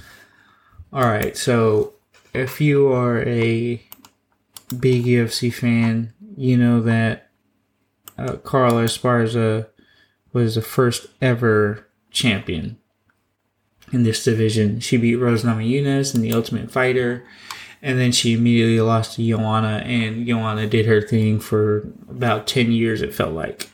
All 0.93 1.05
right, 1.05 1.37
so 1.37 1.95
if 2.33 2.61
you 2.61 2.93
are 2.93 3.23
a 3.23 3.83
big 4.79 5.05
UFC 5.05 5.53
fan, 5.53 6.13
you 6.37 6.57
know 6.57 6.81
that 6.81 7.31
uh, 8.17 8.37
Carla 8.37 8.85
Esparza 8.85 9.69
was 10.33 10.55
the 10.55 10.63
first 10.63 11.07
ever 11.21 11.87
champion 12.11 12.77
in 13.93 14.03
this 14.05 14.25
division. 14.25 14.81
She 14.81 14.97
beat 14.97 15.17
Rose 15.17 15.43
Namajunas 15.43 16.15
in 16.15 16.23
the 16.23 16.33
Ultimate 16.33 16.71
Fighter, 16.71 17.25
and 17.83 17.99
then 17.99 18.13
she 18.13 18.35
immediately 18.35 18.81
lost 18.81 19.17
to 19.17 19.27
Joanna, 19.27 19.83
and 19.85 20.27
Joanna 20.27 20.67
did 20.67 20.87
her 20.87 21.01
thing 21.01 21.41
for 21.41 21.89
about 22.09 22.47
10 22.47 22.73
years, 22.73 23.03
it 23.03 23.15
felt 23.15 23.33
like. 23.33 23.71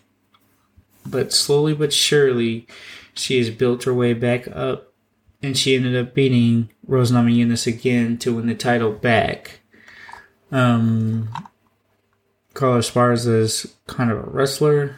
But 1.05 1.33
slowly 1.33 1.75
but 1.75 1.93
surely, 1.93 2.67
she 3.15 3.39
has 3.39 3.51
built 3.51 3.85
her 3.85 3.95
way 3.95 4.13
back 4.13 4.49
up, 4.49 4.86
and 5.47 5.57
she 5.57 5.77
ended 5.77 5.97
up 5.97 6.15
beating 6.15 6.71
Rose 6.87 7.13
Namajunas 7.13 7.67
again 7.67 8.19
to 8.19 8.35
win 8.35 8.47
the 8.47 8.55
title 8.55 8.93
back. 8.93 9.61
Um, 10.51 11.29
Carla 12.55 12.81
Esparza 12.81 13.41
is 13.41 13.75
kind 13.87 14.11
of 14.11 14.19
a 14.19 14.31
wrestler 14.31 14.97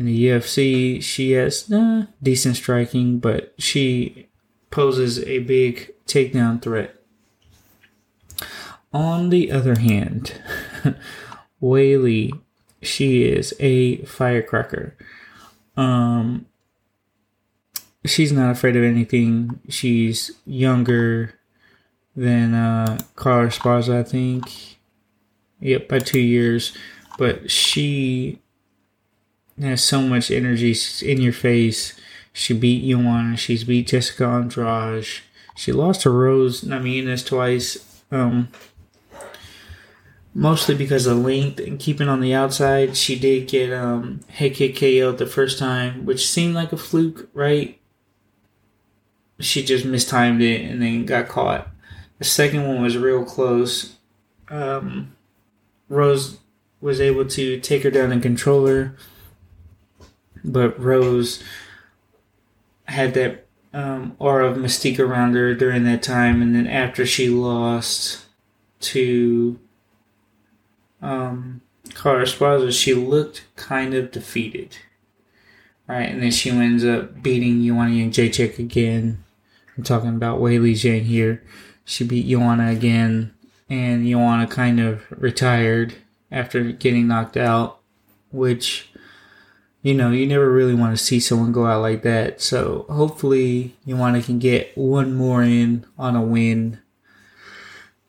in 0.00 0.06
the 0.06 0.28
UFC, 0.28 1.02
she 1.02 1.32
has 1.32 1.70
decent 2.22 2.56
striking, 2.56 3.18
but 3.18 3.52
she 3.58 4.28
poses 4.70 5.22
a 5.24 5.40
big 5.40 5.92
takedown 6.06 6.62
threat. 6.62 6.94
On 8.94 9.28
the 9.28 9.52
other 9.52 9.78
hand, 9.78 10.40
Weili, 11.62 12.30
she 12.80 13.24
is 13.24 13.52
a 13.60 13.98
firecracker. 14.04 14.96
Um, 15.76 16.46
she's 18.04 18.32
not 18.32 18.50
afraid 18.50 18.76
of 18.76 18.84
anything. 18.84 19.60
She's 19.68 20.30
younger 20.46 21.34
than 22.16 22.54
uh, 22.54 22.98
Carla 23.16 23.48
Esparza, 23.48 24.00
I 24.00 24.02
think. 24.02 24.78
Yep, 25.60 25.88
by 25.88 25.98
two 25.98 26.20
years. 26.20 26.76
But 27.18 27.50
she 27.50 28.40
has 29.60 29.82
so 29.82 30.00
much 30.00 30.30
energy. 30.30 30.72
She's 30.72 31.02
in 31.02 31.20
your 31.20 31.32
face. 31.32 31.94
She 32.32 32.54
beat 32.54 32.88
Joanna. 32.88 33.36
She's 33.36 33.64
beat 33.64 33.88
Jessica 33.88 34.24
Andrade. 34.24 35.06
She 35.56 35.72
lost 35.72 36.02
to 36.02 36.10
Rose 36.10 36.62
Namajunas 36.62 37.26
twice. 37.26 38.02
Um, 38.10 38.48
mostly 40.34 40.74
because 40.74 41.06
of 41.06 41.18
length 41.18 41.60
and 41.60 41.78
keeping 41.78 42.08
on 42.08 42.20
the 42.20 42.34
outside. 42.34 42.96
She 42.96 43.18
did 43.18 43.48
get 43.48 43.72
um, 43.72 44.20
head 44.28 44.54
kick 44.54 44.76
KO 44.76 45.12
the 45.12 45.26
first 45.26 45.58
time, 45.58 46.06
which 46.06 46.28
seemed 46.28 46.54
like 46.54 46.72
a 46.72 46.76
fluke, 46.76 47.28
right? 47.34 47.79
She 49.40 49.64
just 49.64 49.84
mistimed 49.84 50.42
it 50.42 50.62
and 50.70 50.82
then 50.82 51.06
got 51.06 51.28
caught. 51.28 51.68
The 52.18 52.24
second 52.24 52.66
one 52.66 52.82
was 52.82 52.96
real 52.96 53.24
close. 53.24 53.96
Um, 54.48 55.16
Rose 55.88 56.38
was 56.80 57.00
able 57.00 57.24
to 57.26 57.60
take 57.60 57.82
her 57.82 57.90
down 57.90 58.12
and 58.12 58.22
control 58.22 58.66
her, 58.66 58.94
but 60.44 60.78
Rose 60.78 61.42
had 62.84 63.14
that 63.14 63.46
um, 63.72 64.16
aura 64.18 64.50
of 64.50 64.56
mystique 64.56 64.98
around 64.98 65.34
her 65.34 65.54
during 65.54 65.84
that 65.84 66.02
time, 66.02 66.42
and 66.42 66.54
then 66.54 66.66
after 66.66 67.06
she 67.06 67.28
lost 67.28 68.26
to 68.80 69.58
um, 71.02 71.60
Esparza, 71.88 72.72
she 72.72 72.94
looked 72.94 73.44
kind 73.56 73.94
of 73.94 74.10
defeated. 74.10 74.76
Right, 75.86 76.08
and 76.08 76.22
then 76.22 76.30
she 76.30 76.50
ends 76.50 76.84
up 76.84 77.20
beating 77.20 77.66
Joanna 77.66 77.90
Jędrzejczyk 77.90 78.58
again. 78.60 79.24
I'm 79.80 79.84
talking 79.84 80.10
about 80.10 80.40
Weili 80.40 80.72
Zhang 80.72 81.04
here. 81.04 81.42
She 81.86 82.04
beat 82.04 82.28
Joanna 82.28 82.68
again, 82.70 83.32
and 83.70 84.06
Joanna 84.06 84.46
kind 84.46 84.78
of 84.78 85.10
retired 85.10 85.94
after 86.30 86.64
getting 86.72 87.08
knocked 87.08 87.38
out, 87.38 87.80
which, 88.30 88.90
you 89.80 89.94
know, 89.94 90.10
you 90.10 90.26
never 90.26 90.52
really 90.52 90.74
want 90.74 90.94
to 90.94 91.02
see 91.02 91.18
someone 91.18 91.50
go 91.50 91.64
out 91.64 91.80
like 91.80 92.02
that. 92.02 92.42
So 92.42 92.84
hopefully, 92.90 93.74
Joanna 93.88 94.20
can 94.20 94.38
get 94.38 94.76
one 94.76 95.14
more 95.14 95.42
in 95.42 95.86
on 95.98 96.14
a 96.14 96.20
win, 96.20 96.78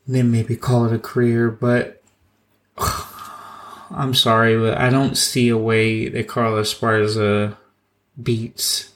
then 0.05 0.29
maybe 0.29 0.57
call 0.57 0.87
it 0.87 0.93
a 0.93 0.99
career. 0.99 1.49
But 1.49 2.03
I'm 2.77 4.13
sorry, 4.13 4.59
but 4.59 4.77
I 4.77 4.89
don't 4.89 5.15
see 5.15 5.47
a 5.47 5.57
way 5.57 6.09
that 6.09 6.27
Carla 6.27 6.63
Esparza 6.63 7.55
beats 8.21 8.90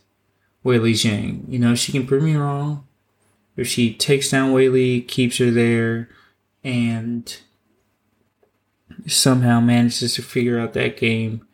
Weili 0.65 0.93
Zhang. 0.93 1.43
You 1.47 1.59
know, 1.59 1.75
she 1.75 1.91
can 1.91 2.07
prove 2.07 2.23
me 2.23 2.35
wrong. 2.35 2.87
If 3.55 3.67
she 3.67 3.93
takes 3.93 4.31
down 4.31 4.53
Weili, 4.53 5.07
keeps 5.07 5.37
her 5.37 5.51
there, 5.51 6.09
and 6.63 7.37
somehow 9.07 9.59
manages 9.61 10.15
to 10.15 10.21
figure 10.21 10.59
out 10.59 10.73
that 10.73 10.97
game, 10.97 11.47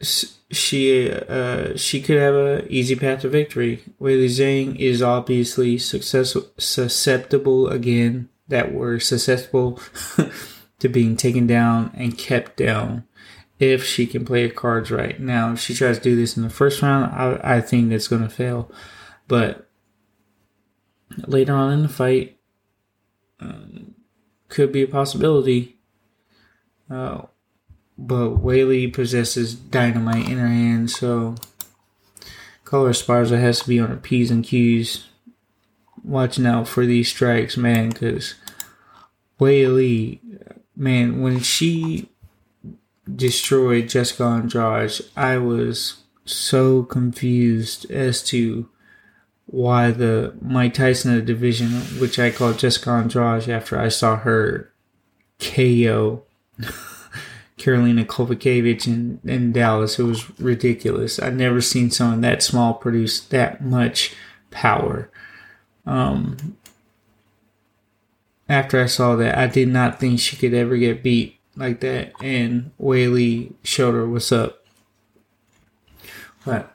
she 0.00 1.10
uh, 1.10 1.76
she 1.76 2.00
could 2.00 2.18
have 2.18 2.34
an 2.34 2.66
easy 2.70 2.94
path 2.94 3.22
to 3.22 3.28
victory. 3.28 3.82
Weili 4.00 4.26
Zhang 4.26 4.76
is 4.76 5.02
obviously 5.02 5.76
success 5.76 6.36
susceptible 6.56 7.68
again. 7.68 8.28
That 8.48 8.72
word 8.72 9.02
susceptible 9.02 9.80
to 10.78 10.88
being 10.88 11.16
taken 11.16 11.46
down 11.48 11.90
and 11.94 12.16
kept 12.16 12.56
down 12.56 13.04
if 13.58 13.84
she 13.84 14.06
can 14.06 14.24
play 14.24 14.46
her 14.48 14.54
cards 14.54 14.90
right. 14.90 15.18
Now, 15.18 15.52
if 15.52 15.60
she 15.60 15.74
tries 15.74 15.98
to 15.98 16.04
do 16.04 16.16
this 16.16 16.36
in 16.36 16.42
the 16.42 16.50
first 16.50 16.82
round, 16.82 17.12
I, 17.12 17.56
I 17.56 17.60
think 17.60 17.88
that's 17.88 18.08
going 18.08 18.22
to 18.22 18.28
fail. 18.28 18.70
But 19.28 19.68
later 21.26 21.54
on 21.54 21.72
in 21.72 21.82
the 21.82 21.88
fight, 21.88 22.38
um, 23.40 23.94
could 24.48 24.72
be 24.72 24.82
a 24.82 24.88
possibility. 24.88 25.78
Uh, 26.90 27.22
but 27.98 28.42
Weili 28.42 28.92
possesses 28.92 29.54
dynamite 29.54 30.28
in 30.28 30.38
her 30.38 30.48
hand, 30.48 30.90
so 30.90 31.34
Carla 32.64 32.90
Esparza 32.90 33.40
has 33.40 33.60
to 33.60 33.68
be 33.68 33.80
on 33.80 33.88
her 33.88 33.96
P's 33.96 34.30
and 34.30 34.44
Q's, 34.44 35.08
watching 36.04 36.46
out 36.46 36.68
for 36.68 36.84
these 36.84 37.08
strikes, 37.08 37.56
man, 37.56 37.88
because 37.88 38.34
Weili, 39.40 40.20
man, 40.76 41.22
when 41.22 41.40
she 41.40 42.10
destroyed 43.14 43.88
Jessica 43.88 44.24
Andrade, 44.24 45.00
I 45.16 45.38
was 45.38 46.02
so 46.24 46.82
confused 46.82 47.90
as 47.90 48.22
to 48.24 48.68
why 49.46 49.92
the 49.92 50.34
Mike 50.40 50.74
Tyson 50.74 51.12
of 51.12 51.16
the 51.18 51.32
division, 51.32 51.70
which 52.00 52.18
I 52.18 52.30
call 52.30 52.52
Jessica 52.52 52.90
Andrade 52.90 53.48
after 53.48 53.78
I 53.78 53.88
saw 53.88 54.16
her 54.16 54.72
KO 55.38 56.24
Karolina 57.56 58.04
Kowalkiewicz 58.06 58.86
in, 58.86 59.20
in 59.24 59.52
Dallas. 59.52 59.98
It 59.98 60.02
was 60.02 60.38
ridiculous. 60.40 61.20
I'd 61.20 61.36
never 61.36 61.60
seen 61.60 61.90
someone 61.90 62.22
that 62.22 62.42
small 62.42 62.74
produce 62.74 63.20
that 63.20 63.62
much 63.62 64.14
power. 64.50 65.10
Um, 65.86 66.56
after 68.48 68.82
I 68.82 68.86
saw 68.86 69.14
that, 69.16 69.38
I 69.38 69.46
did 69.46 69.68
not 69.68 70.00
think 70.00 70.18
she 70.18 70.36
could 70.36 70.54
ever 70.54 70.76
get 70.76 71.02
beat 71.02 71.35
like 71.56 71.80
that. 71.80 72.12
And 72.22 72.72
Weili 72.80 73.54
showed 73.62 73.94
her 73.94 74.08
what's 74.08 74.32
up. 74.32 74.64
But 76.44 76.72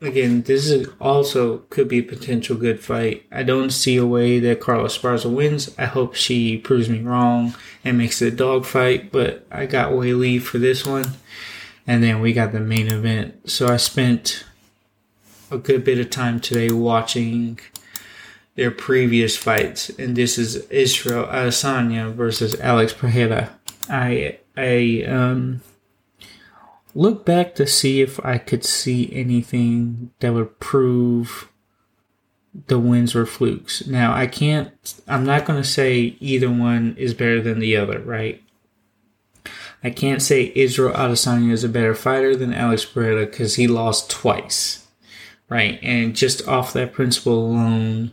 again, 0.00 0.42
this 0.42 0.68
is 0.68 0.88
also 1.00 1.58
could 1.70 1.88
be 1.88 1.98
a 1.98 2.02
potential 2.02 2.56
good 2.56 2.80
fight. 2.80 3.24
I 3.32 3.42
don't 3.42 3.70
see 3.70 3.96
a 3.96 4.06
way 4.06 4.38
that 4.40 4.60
Carla 4.60 4.88
Esparza 4.88 5.32
wins. 5.32 5.74
I 5.78 5.86
hope 5.86 6.14
she 6.14 6.58
proves 6.58 6.88
me 6.88 7.00
wrong 7.00 7.54
and 7.84 7.96
makes 7.96 8.20
it 8.20 8.34
a 8.34 8.36
dog 8.36 8.66
fight. 8.66 9.10
But 9.10 9.46
I 9.50 9.66
got 9.66 9.92
Weili 9.92 10.40
for 10.40 10.58
this 10.58 10.84
one. 10.84 11.06
And 11.86 12.04
then 12.04 12.20
we 12.20 12.32
got 12.32 12.52
the 12.52 12.60
main 12.60 12.92
event. 12.92 13.50
So 13.50 13.66
I 13.68 13.78
spent 13.78 14.44
a 15.50 15.58
good 15.58 15.82
bit 15.84 15.98
of 15.98 16.10
time 16.10 16.38
today 16.38 16.70
watching 16.70 17.58
their 18.54 18.70
previous 18.70 19.36
fights, 19.36 19.88
and 19.90 20.14
this 20.14 20.36
is 20.36 20.56
Israel 20.66 21.24
Adesanya 21.26 22.12
versus 22.12 22.60
Alex 22.60 22.92
Pereira. 22.92 23.58
I 23.90 24.38
I 24.56 25.04
um 25.06 25.62
look 26.94 27.24
back 27.24 27.54
to 27.56 27.66
see 27.66 28.00
if 28.00 28.24
I 28.24 28.38
could 28.38 28.64
see 28.64 29.12
anything 29.12 30.10
that 30.20 30.32
would 30.32 30.58
prove 30.60 31.50
the 32.66 32.78
wins 32.78 33.14
were 33.14 33.26
flukes. 33.26 33.86
Now 33.86 34.12
I 34.12 34.26
can't. 34.26 34.72
I'm 35.06 35.24
not 35.24 35.44
going 35.44 35.60
to 35.62 35.68
say 35.68 36.16
either 36.20 36.50
one 36.50 36.96
is 36.98 37.14
better 37.14 37.40
than 37.40 37.60
the 37.60 37.76
other, 37.76 38.00
right? 38.00 38.42
I 39.82 39.90
can't 39.90 40.20
say 40.20 40.52
Israel 40.54 40.94
Adesanya 40.94 41.52
is 41.52 41.64
a 41.64 41.68
better 41.68 41.94
fighter 41.94 42.36
than 42.36 42.52
Alex 42.52 42.84
Pereira 42.84 43.26
because 43.26 43.56
he 43.56 43.66
lost 43.66 44.10
twice, 44.10 44.86
right? 45.48 45.78
And 45.82 46.14
just 46.14 46.46
off 46.46 46.74
that 46.74 46.92
principle 46.92 47.46
alone, 47.46 48.12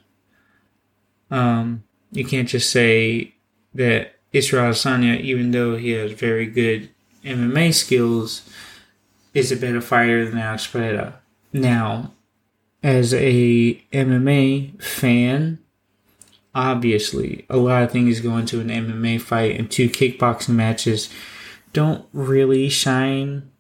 um, 1.30 1.84
you 2.12 2.24
can't 2.24 2.48
just 2.48 2.70
say 2.70 3.34
that 3.74 4.17
Israel 4.34 4.72
Adesanya, 4.72 5.20
even 5.20 5.52
though 5.52 5.78
he 5.78 5.92
has 5.92 6.12
very 6.12 6.46
good 6.46 6.90
MMA 7.24 7.74
skills, 7.74 8.48
is 9.34 9.52
a 9.52 9.58
better 9.58 9.82
fighter 9.82 10.30
than 10.30 10.38
Alex 10.38 10.68
Pereira. 10.68 11.20
Now, 11.54 12.12
as 12.84 13.13
a 13.13 13.82
MMA 13.92 14.82
fan, 14.82 15.60
obviously 16.54 17.46
a 17.50 17.58
lot 17.58 17.84
of 17.84 17.92
things 17.92 18.20
go 18.20 18.38
into 18.38 18.60
an 18.60 18.70
MMA 18.70 19.22
fight, 19.22 19.58
and 19.58 19.70
two 19.70 19.90
kickboxing 19.90 20.56
matches 20.56 21.10
don't 21.74 22.06
really 22.13 22.70
shine 22.70 23.52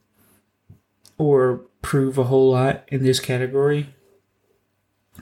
or 1.17 1.61
prove 1.81 2.17
a 2.17 2.25
whole 2.25 2.51
lot 2.51 2.83
in 2.87 3.03
this 3.03 3.19
category. 3.19 3.93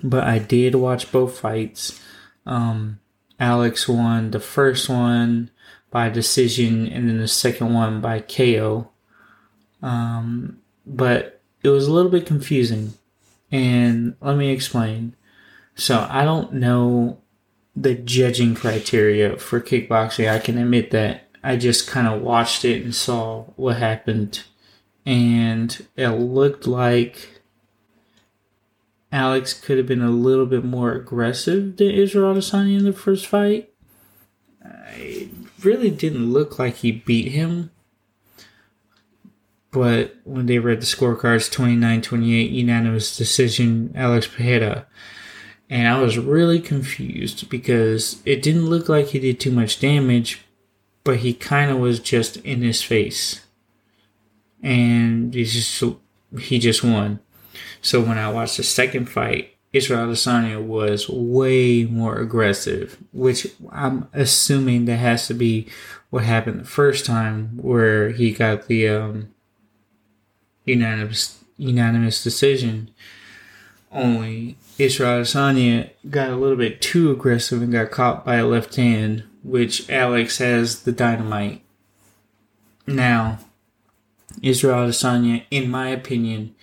But 0.03 0.23
I 0.23 0.39
did 0.39 0.75
watch 0.75 1.11
both 1.11 1.39
fights 1.39 2.01
um, 2.45 2.99
Alex 3.39 3.87
won 3.87 4.31
the 4.31 4.39
first 4.39 4.89
one 4.89 5.49
by 5.91 6.09
decision 6.09 6.87
and 6.87 7.09
then 7.09 7.19
the 7.19 7.27
second 7.27 7.73
one 7.73 8.01
by 8.01 8.19
KO. 8.19 8.89
Um, 9.81 10.59
but 10.85 11.41
it 11.63 11.69
was 11.69 11.87
a 11.87 11.91
little 11.91 12.11
bit 12.11 12.25
confusing. 12.25 12.93
And 13.51 14.15
let 14.21 14.37
me 14.37 14.51
explain. 14.51 15.15
So 15.75 16.07
I 16.09 16.23
don't 16.23 16.53
know 16.53 17.19
the 17.75 17.95
judging 17.95 18.55
criteria 18.55 19.37
for 19.37 19.59
kickboxing. 19.59 20.29
I 20.29 20.39
can 20.39 20.57
admit 20.57 20.91
that. 20.91 21.23
I 21.43 21.57
just 21.57 21.87
kind 21.87 22.07
of 22.07 22.21
watched 22.21 22.65
it 22.65 22.83
and 22.83 22.95
saw 22.95 23.43
what 23.55 23.77
happened. 23.77 24.43
And 25.05 25.85
it 25.95 26.09
looked 26.09 26.65
like 26.65 27.34
Alex 29.15 29.53
could 29.53 29.77
have 29.77 29.87
been 29.87 30.01
a 30.01 30.09
little 30.09 30.45
bit 30.45 30.65
more 30.65 30.91
aggressive 30.91 31.77
than 31.77 31.89
Israel 31.89 32.35
Adesanya 32.35 32.79
in 32.79 32.83
the 32.83 32.91
first 32.91 33.25
fight. 33.25 33.71
I, 34.61 35.29
really 35.63 35.89
didn't 35.89 36.33
look 36.33 36.59
like 36.59 36.75
he 36.75 36.91
beat 36.91 37.31
him. 37.31 37.71
But 39.71 40.17
when 40.25 40.47
they 40.47 40.59
read 40.59 40.81
the 40.81 40.85
scorecards 40.85 41.49
29 41.49 42.01
28, 42.01 42.51
unanimous 42.51 43.15
decision, 43.15 43.93
Alex 43.95 44.27
Pereira. 44.27 44.85
And 45.69 45.87
I 45.87 45.99
was 46.01 46.17
really 46.17 46.59
confused 46.59 47.49
because 47.49 48.21
it 48.25 48.41
didn't 48.41 48.69
look 48.69 48.89
like 48.89 49.07
he 49.07 49.19
did 49.19 49.39
too 49.39 49.51
much 49.51 49.79
damage, 49.79 50.41
but 51.05 51.17
he 51.17 51.33
kind 51.33 51.71
of 51.71 51.79
was 51.79 52.01
just 52.01 52.35
in 52.37 52.61
his 52.61 52.83
face. 52.83 53.45
And 54.61 55.33
he 55.33 55.45
just, 55.45 55.83
he 56.37 56.59
just 56.59 56.83
won. 56.83 57.21
So 57.81 58.01
when 58.01 58.17
I 58.17 58.31
watched 58.31 58.57
the 58.57 58.63
second 58.63 59.07
fight, 59.07 59.55
Israel 59.75 60.07
Adesanya 60.07 60.63
was 60.63 61.09
way 61.09 61.83
more 61.83 62.17
aggressive, 62.17 62.97
which 63.11 63.47
I'm 63.71 64.07
assuming 64.13 64.85
that 64.85 64.97
has 64.97 65.27
to 65.27 65.33
be 65.33 65.67
what 66.09 66.23
happened 66.23 66.61
the 66.61 66.65
first 66.65 67.05
time 67.05 67.57
where 67.57 68.11
he 68.11 68.31
got 68.31 68.67
the 68.67 68.87
um, 68.87 69.33
unanimous 70.63 71.43
unanimous 71.57 72.23
decision. 72.23 72.89
Only 73.91 74.57
Israel 74.77 75.21
Adesanya 75.21 75.89
got 76.09 76.29
a 76.29 76.37
little 76.37 76.57
bit 76.57 76.81
too 76.81 77.11
aggressive 77.11 77.61
and 77.61 77.71
got 77.71 77.91
caught 77.91 78.23
by 78.23 78.35
a 78.35 78.45
left 78.45 78.75
hand, 78.75 79.23
which 79.43 79.89
Alex 79.89 80.37
has 80.37 80.83
the 80.83 80.93
dynamite. 80.93 81.61
Now, 82.87 83.39
Israel 84.41 84.87
Adesanya, 84.87 85.43
in 85.51 85.69
my 85.69 85.89
opinion, 85.89 86.55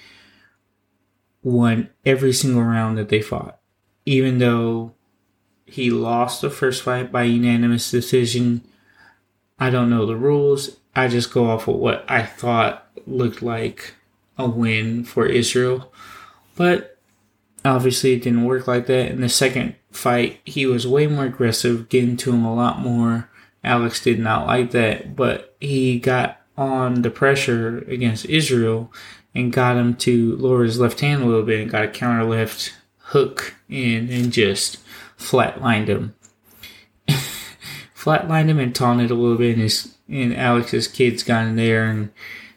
won 1.43 1.91
every 2.05 2.33
single 2.33 2.63
round 2.63 2.99
that 2.99 3.09
they 3.09 3.23
fought. 3.23 3.59
Even 4.05 4.39
though 4.39 4.95
he 5.67 5.91
lost 5.91 6.41
the 6.41 6.51
first 6.51 6.83
fight 6.83 7.11
by 7.11 7.23
unanimous 7.23 7.91
decision, 7.91 8.63
I 9.59 9.71
don't 9.71 9.91
know 9.91 10.07
the 10.07 10.17
rules. 10.17 10.77
I 10.95 11.09
just 11.09 11.33
go 11.33 11.47
off 11.47 11.69
of 11.69 11.77
what 11.77 12.05
I 12.09 12.23
thought 12.25 12.87
looked 13.07 13.43
like 13.43 13.95
a 14.37 14.49
win 14.49 15.05
for 15.05 15.27
Israel. 15.27 15.93
But 16.57 16.99
obviously, 17.65 18.13
it 18.13 18.23
didn't 18.23 18.45
work 18.45 18.67
like 18.67 18.87
that. 18.87 19.11
In 19.11 19.21
the 19.21 19.29
second 19.29 19.77
fight, 19.91 20.41
he 20.45 20.67
was 20.67 20.87
way 20.87 21.07
more 21.07 21.25
aggressive, 21.25 21.89
getting 21.89 22.17
to 22.19 22.33
him 22.33 22.45
a 22.45 22.55
lot 22.55 22.81
more. 22.81 23.31
Alex 23.65 24.03
did 24.03 24.19
not 24.19 24.47
like 24.47 24.73
that, 24.73 25.15
but 25.15 25.57
he 25.61 25.99
got 25.99 26.41
on 26.57 27.03
the 27.03 27.11
pressure 27.11 27.79
against 27.89 28.27
Israel 28.27 28.93
and 29.35 29.53
got 29.53 29.77
him 29.77 29.95
to 29.97 30.37
lower 30.37 30.65
his 30.65 30.79
left 30.79 31.01
hand 31.01 31.23
a 31.23 31.27
little 31.27 31.43
bit 31.43 31.61
and 31.61 31.71
got 31.71 31.85
a 31.85 31.89
counter 31.89 32.25
left 32.25 32.75
hook 32.99 33.55
in 33.69 34.11
and 34.11 34.33
just 34.33 34.79
flatlined 35.19 35.89
him. 35.89 36.15
flatlined 37.97 38.49
him 38.49 38.59
and 38.59 38.75
taunted 38.75 39.11
a 39.11 39.15
little 39.15 39.39
bit, 39.39 39.55
and 39.55 39.63
his 39.63 39.97
and 40.09 40.37
Alex's 40.37 40.89
kids 40.89 41.23
got 41.23 41.47
in 41.47 41.57
there 41.57 41.85
and 41.85 42.13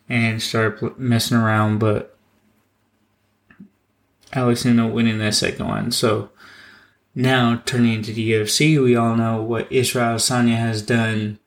and 0.08 0.42
started 0.42 0.98
messing 1.00 1.38
around, 1.38 1.80
but 1.80 2.16
Alex 4.34 4.66
ended 4.66 4.86
up 4.86 4.92
winning 4.92 5.18
that 5.20 5.34
second 5.34 5.68
one. 5.68 5.92
So 5.92 6.30
now 7.16 7.62
turning 7.66 7.94
into 7.94 8.12
the 8.12 8.34
UFC, 8.34 8.82
we 8.82 8.96
all 8.96 9.16
know 9.16 9.42
what 9.42 9.72
Israel 9.72 10.16
Sanya 10.16 10.58
has 10.58 10.82
done 10.82 11.40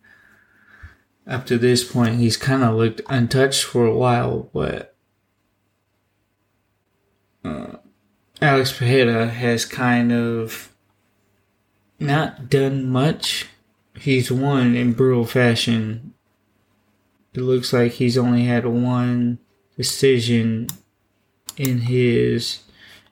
up 1.27 1.47
to 1.47 1.59
this 1.59 1.85
point. 1.85 2.17
He's 2.17 2.37
kind 2.37 2.65
of 2.65 2.75
looked 2.75 3.03
untouched 3.09 3.65
for 3.65 3.85
a 3.85 3.95
while, 3.95 4.49
but 4.53 4.97
uh, 7.45 7.77
Alex 8.41 8.73
Pereira 8.73 9.29
has 9.29 9.65
kind 9.65 10.13
of 10.13 10.73
not 11.99 12.49
done 12.49 12.89
much. 12.89 13.47
He's 13.99 14.31
won 14.31 14.77
in 14.77 14.93
brutal 14.93 15.27
fashion. 15.27 16.15
It 17.35 17.41
looks 17.41 17.73
like 17.73 17.93
he's 17.93 18.17
only 18.17 18.45
had 18.45 18.65
one 18.65 19.39
decision 19.77 20.69
in 21.57 21.83
his 21.83 22.61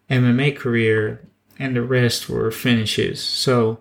MMA 0.08 0.56
career, 0.56 1.20
and 1.58 1.74
the 1.74 1.82
rest 1.82 2.28
were 2.28 2.52
finishes. 2.52 3.20
So, 3.20 3.80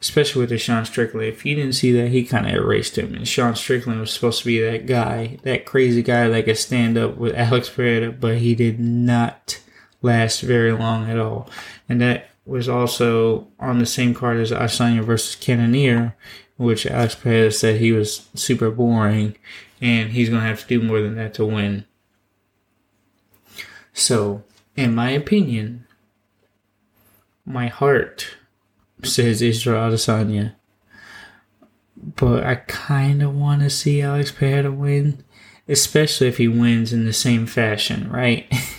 especially 0.00 0.46
with 0.46 0.60
Sean 0.60 0.86
Strickland, 0.86 1.26
if 1.26 1.44
you 1.44 1.54
didn't 1.54 1.74
see 1.74 1.92
that, 1.92 2.08
he 2.08 2.24
kind 2.24 2.46
of 2.46 2.54
erased 2.54 2.96
him. 2.96 3.14
And 3.14 3.28
Sean 3.28 3.54
Strickland 3.54 4.00
was 4.00 4.12
supposed 4.12 4.40
to 4.40 4.46
be 4.46 4.60
that 4.62 4.86
guy, 4.86 5.38
that 5.42 5.66
crazy 5.66 6.02
guy 6.02 6.28
that 6.28 6.44
could 6.46 6.56
stand 6.56 6.96
up 6.96 7.18
with 7.18 7.34
Alex 7.34 7.68
Pereira, 7.68 8.10
but 8.10 8.38
he 8.38 8.54
did 8.54 8.80
not 8.80 9.60
last 10.02 10.40
very 10.40 10.72
long 10.72 11.10
at 11.10 11.18
all. 11.18 11.48
And 11.88 12.00
that 12.00 12.30
was 12.46 12.68
also 12.68 13.48
on 13.58 13.78
the 13.78 13.86
same 13.86 14.14
card 14.14 14.38
as 14.38 14.50
Asanya 14.50 15.02
versus 15.02 15.36
Cannonier, 15.36 16.16
which 16.56 16.86
Alex 16.86 17.14
Pereira 17.14 17.52
said 17.52 17.80
he 17.80 17.92
was 17.92 18.28
super 18.34 18.70
boring 18.70 19.36
and 19.80 20.10
he's 20.10 20.28
going 20.28 20.40
to 20.40 20.46
have 20.46 20.62
to 20.62 20.66
do 20.66 20.82
more 20.82 21.00
than 21.00 21.16
that 21.16 21.34
to 21.34 21.46
win. 21.46 21.84
So, 23.92 24.44
in 24.76 24.94
my 24.94 25.10
opinion, 25.10 25.86
my 27.44 27.66
heart 27.66 28.36
says 29.02 29.42
Israel 29.42 29.90
Adesanya. 29.90 30.54
But 31.96 32.44
I 32.44 32.56
kind 32.56 33.22
of 33.22 33.34
want 33.34 33.62
to 33.62 33.70
see 33.70 34.02
Alex 34.02 34.30
Pereira 34.30 34.70
win, 34.70 35.24
especially 35.66 36.28
if 36.28 36.36
he 36.36 36.46
wins 36.46 36.92
in 36.92 37.04
the 37.04 37.12
same 37.12 37.46
fashion, 37.46 38.08
right? 38.10 38.52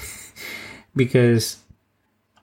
because 0.95 1.57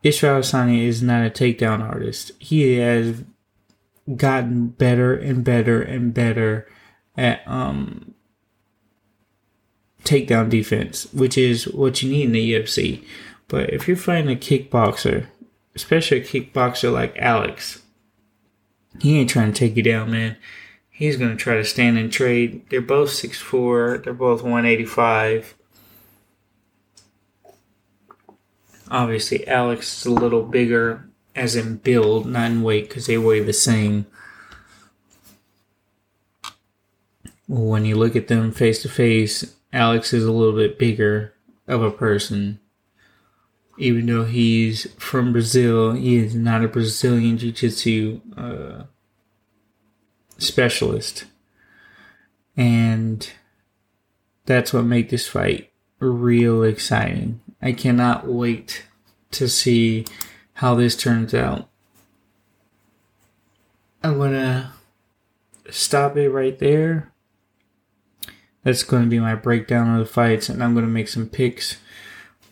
Israel 0.03 0.41
Adesanya 0.41 0.87
is 0.87 1.03
not 1.03 1.27
a 1.27 1.31
takedown 1.31 1.81
artist. 1.81 2.33
He 2.39 2.77
has 2.77 3.25
gotten 4.15 4.69
better 4.69 5.15
and 5.15 5.43
better 5.43 5.83
and 5.83 6.15
better 6.15 6.69
at 7.17 7.47
um, 7.47 8.15
takedown 10.05 10.49
defense, 10.49 11.13
which 11.13 11.37
is 11.37 11.67
what 11.69 12.03
you 12.03 12.11
need 12.11 12.27
in 12.27 12.33
the 12.33 12.53
UFC. 12.55 13.05
But 13.49 13.71
if 13.71 13.89
you're 13.89 13.97
fighting 13.97 14.31
a 14.31 14.37
kickboxer, 14.37 15.27
especially 15.75 16.21
a 16.21 16.25
kickboxer 16.25 16.93
like 16.93 17.17
Alex, 17.19 17.83
he 19.01 19.19
ain't 19.19 19.31
trying 19.31 19.53
to 19.53 19.59
take 19.59 19.77
you 19.77 19.83
down, 19.83 20.11
man. 20.11 20.37
He's 20.89 21.17
gonna 21.17 21.37
try 21.37 21.57
to 21.57 21.65
stand 21.65 21.99
and 21.99 22.11
trade. 22.11 22.63
They're 22.71 22.81
both 22.81 23.11
6'4", 23.11 24.05
they're 24.05 24.15
both 24.15 24.43
185. 24.43 25.56
Obviously, 28.90 29.46
Alex 29.49 30.01
is 30.01 30.07
a 30.07 30.11
little 30.11 30.42
bigger, 30.42 31.09
as 31.35 31.57
in 31.57 31.77
build, 31.77 32.27
not 32.27 32.51
in 32.51 32.62
weight, 32.62 32.88
because 32.88 33.07
they 33.07 33.18
weigh 33.18 33.42
the 33.42 33.53
same. 33.53 34.07
When 37.49 37.85
you 37.85 37.96
look 37.96 38.16
at 38.16 38.29
them 38.29 38.53
face 38.53 38.83
to 38.83 38.88
face, 38.88 39.57
Alex 39.72 40.12
is 40.12 40.25
a 40.25 40.33
little 40.33 40.55
bit 40.55 40.79
bigger 40.79 41.35
of 41.66 41.83
a 41.83 41.90
person. 41.90 42.61
Even 43.79 44.07
though 44.07 44.25
he's 44.25 44.90
from 44.94 45.33
Brazil, 45.33 45.92
he 45.92 46.16
is 46.16 46.35
not 46.35 46.64
a 46.64 46.68
Brazilian 46.68 47.37
Jiu 47.37 47.53
Jitsu 47.53 48.20
uh, 48.37 48.85
specialist. 50.38 51.27
And 52.57 53.29
that's 54.46 54.72
what 54.72 54.85
made 54.85 55.11
this 55.11 55.29
fight 55.29 55.70
real 55.99 56.62
exciting. 56.62 57.40
I 57.61 57.73
cannot 57.73 58.27
wait 58.27 58.85
to 59.33 59.49
see 59.49 60.05
how 60.55 60.75
this 60.75 60.97
turns 60.97 61.35
out. 61.35 61.69
I'm 64.03 64.19
gonna 64.19 64.73
stop 65.71 66.16
it 66.16 66.31
right 66.31 66.59
there. 66.59 67.12
That's 68.62 68.83
going 68.83 69.05
to 69.05 69.09
be 69.09 69.21
my 69.21 69.37
breakdown 69.37 69.95
of 69.95 70.01
the 70.01 70.12
fights, 70.12 70.49
and 70.49 70.61
I'm 70.61 70.75
going 70.75 70.85
to 70.85 70.90
make 70.90 71.07
some 71.07 71.29
picks. 71.29 71.77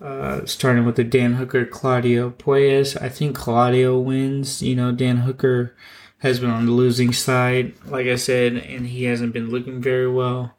Uh, 0.01 0.45
starting 0.45 0.85
with 0.85 0.97
the 0.97 1.03
Dan 1.03 1.35
Hooker 1.35 1.65
Claudio 1.65 2.31
Puelles. 2.31 3.01
I 3.01 3.09
think 3.09 3.35
Claudio 3.35 3.99
wins. 3.99 4.63
You 4.63 4.77
know, 4.77 4.93
Dan 4.93 5.19
Hooker 5.19 5.75
has 6.19 6.39
been 6.39 6.51
on 6.51 6.67
the 6.67 6.73
losing 6.73 7.13
side, 7.13 7.73
like 7.87 8.07
I 8.07 8.17
said, 8.17 8.55
and 8.55 8.87
he 8.87 9.05
hasn't 9.05 9.33
been 9.33 9.51
looking 9.51 9.81
very 9.81 10.09
well 10.09 10.57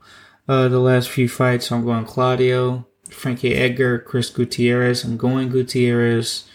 uh, 0.48 0.68
the 0.68 0.80
last 0.80 1.10
few 1.10 1.30
fights. 1.30 1.68
So 1.68 1.76
I'm 1.76 1.86
going 1.86 2.06
Claudio. 2.06 2.88
Frankie 3.10 3.56
Edgar, 3.56 4.00
Chris 4.00 4.30
Gutierrez. 4.30 5.04
I'm 5.04 5.18
going 5.18 5.50
Gutierrez. 5.50 6.46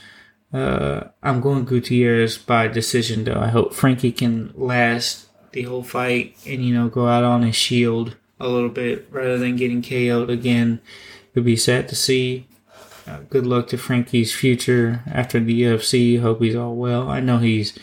Uh, 0.53 1.09
I'm 1.23 1.41
going 1.41 1.65
Gutierrez 1.65 2.39
by 2.39 2.69
decision, 2.69 3.25
though. 3.25 3.41
I 3.41 3.49
hope 3.49 3.73
Frankie 3.73 4.13
can 4.13 4.53
last 4.55 5.29
the 5.53 5.63
whole 5.63 5.83
fight 5.83 6.37
and, 6.47 6.65
you 6.65 6.75
know, 6.75 6.89
go 6.89 7.09
out 7.09 7.25
on 7.25 7.43
his 7.43 7.57
shield 7.57 8.17
a 8.39 8.49
little 8.49 8.69
bit 8.69 9.07
rather 9.11 9.39
than 9.39 9.57
getting 9.57 9.83
KO'd 9.83 10.31
again. 10.31 10.81
It'd 11.33 11.45
be 11.45 11.57
sad 11.57 11.89
to 11.89 11.95
see. 11.95 12.47
Uh, 13.07 13.21
good 13.29 13.47
luck 13.47 13.69
to 13.69 13.79
Frankie's 13.79 14.35
future 14.35 15.03
after 15.07 15.41
the 15.41 15.63
UFC. 15.63 16.21
Hope 16.21 16.41
he's 16.41 16.57
all 16.57 16.75
well. 16.75 17.09
I 17.09 17.21
know 17.21 17.39
he's 17.39 17.79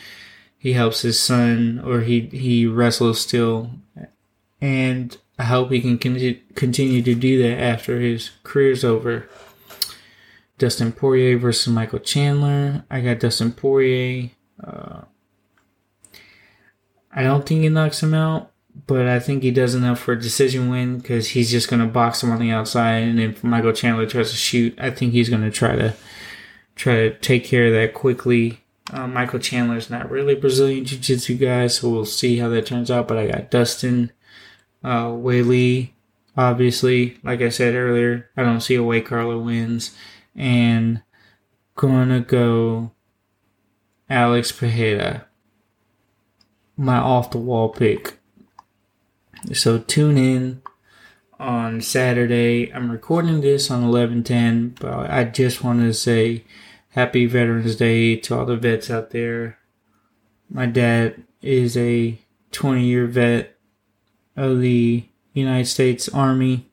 he 0.57 0.73
helps 0.73 1.01
his 1.01 1.19
son 1.19 1.81
or 1.83 2.01
he 2.01 2.21
he 2.27 2.65
wrestles 2.65 3.21
still, 3.21 3.71
and 4.61 5.17
I 5.39 5.43
hope 5.43 5.71
he 5.71 5.79
can 5.81 5.97
continue 5.97 7.01
to 7.01 7.15
do 7.15 7.41
that 7.43 7.59
after 7.59 7.99
his 7.99 8.31
career's 8.43 8.83
over. 8.83 9.29
Dustin 10.57 10.91
Poirier 10.91 11.37
versus 11.37 11.71
Michael 11.71 11.99
Chandler. 11.99 12.83
I 12.89 13.01
got 13.01 13.19
Dustin 13.19 13.51
Poirier. 13.51 14.31
Uh, 14.63 15.01
I 17.11 17.21
don't 17.21 17.45
think 17.45 17.61
he 17.61 17.69
knocks 17.69 18.01
him 18.01 18.13
out. 18.15 18.51
but 18.85 19.07
I 19.07 19.19
think 19.19 19.41
he 19.41 19.51
does 19.51 19.73
enough 19.73 19.99
for 19.99 20.11
a 20.13 20.21
decision 20.21 20.69
win 20.69 20.99
because 20.99 21.29
he's 21.29 21.49
just 21.49 21.69
going 21.69 21.81
to 21.81 21.87
box 21.87 22.21
him 22.21 22.31
on 22.31 22.39
the 22.39 22.51
outside, 22.51 23.03
and 23.03 23.19
if 23.19 23.43
Michael 23.43 23.73
Chandler 23.73 24.05
tries 24.05 24.29
to 24.29 24.37
shoot, 24.37 24.77
I 24.79 24.91
think 24.91 25.13
he's 25.13 25.29
going 25.29 25.41
to 25.41 25.51
try 25.51 25.75
to 25.75 25.95
try 26.75 26.95
to 26.95 27.17
take 27.17 27.43
care 27.43 27.67
of 27.67 27.73
that 27.73 27.93
quickly. 27.95 28.61
Uh, 28.91 29.07
Michael 29.07 29.39
Chandler's 29.39 29.89
not 29.89 30.11
really 30.11 30.35
Brazilian 30.35 30.85
Jiu 30.85 30.99
Jitsu 30.99 31.35
guy, 31.37 31.67
so 31.67 31.89
we'll 31.89 32.05
see 32.05 32.37
how 32.37 32.49
that 32.49 32.67
turns 32.67 32.91
out. 32.91 33.07
But 33.07 33.17
I 33.17 33.27
got 33.27 33.51
Dustin 33.51 34.11
uh, 34.83 35.07
Weili, 35.07 35.91
obviously. 36.35 37.17
Like 37.23 37.41
I 37.41 37.49
said 37.49 37.75
earlier, 37.75 38.29
I 38.37 38.43
don't 38.43 38.61
see 38.61 38.75
a 38.75 38.83
way 38.83 39.01
Carla 39.01 39.37
wins, 39.37 39.95
and 40.35 41.01
gonna 41.75 42.21
go 42.21 42.91
Alex 44.09 44.51
Pereira, 44.51 45.27
my 46.75 46.97
off 46.97 47.31
the 47.31 47.37
wall 47.37 47.69
pick. 47.69 48.19
So 49.53 49.77
tune 49.77 50.17
in 50.17 50.61
on 51.39 51.81
Saturday. 51.81 52.71
I'm 52.73 52.91
recording 52.91 53.41
this 53.41 53.69
on 53.69 53.83
11:10, 53.83 54.75
but 54.79 55.09
I 55.09 55.23
just 55.25 55.63
wanted 55.63 55.87
to 55.87 55.93
say 55.93 56.43
happy 56.89 57.25
Veterans 57.25 57.75
Day 57.75 58.15
to 58.15 58.35
all 58.35 58.45
the 58.45 58.55
vets 58.55 58.89
out 58.89 59.11
there. 59.11 59.59
My 60.49 60.65
dad 60.65 61.23
is 61.41 61.77
a 61.77 62.17
20-year 62.51 63.05
vet 63.07 63.56
of 64.37 64.61
the 64.61 65.03
United 65.33 65.65
States 65.65 66.07
Army, 66.07 66.69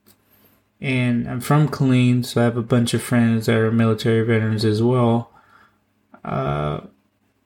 and 0.80 1.28
I'm 1.28 1.40
from 1.40 1.68
Killeen, 1.68 2.24
so 2.24 2.40
I 2.40 2.44
have 2.44 2.56
a 2.56 2.62
bunch 2.62 2.94
of 2.94 3.02
friends 3.02 3.46
that 3.46 3.56
are 3.56 3.72
military 3.72 4.24
veterans 4.24 4.64
as 4.64 4.82
well. 4.82 5.32
Uh, 6.22 6.80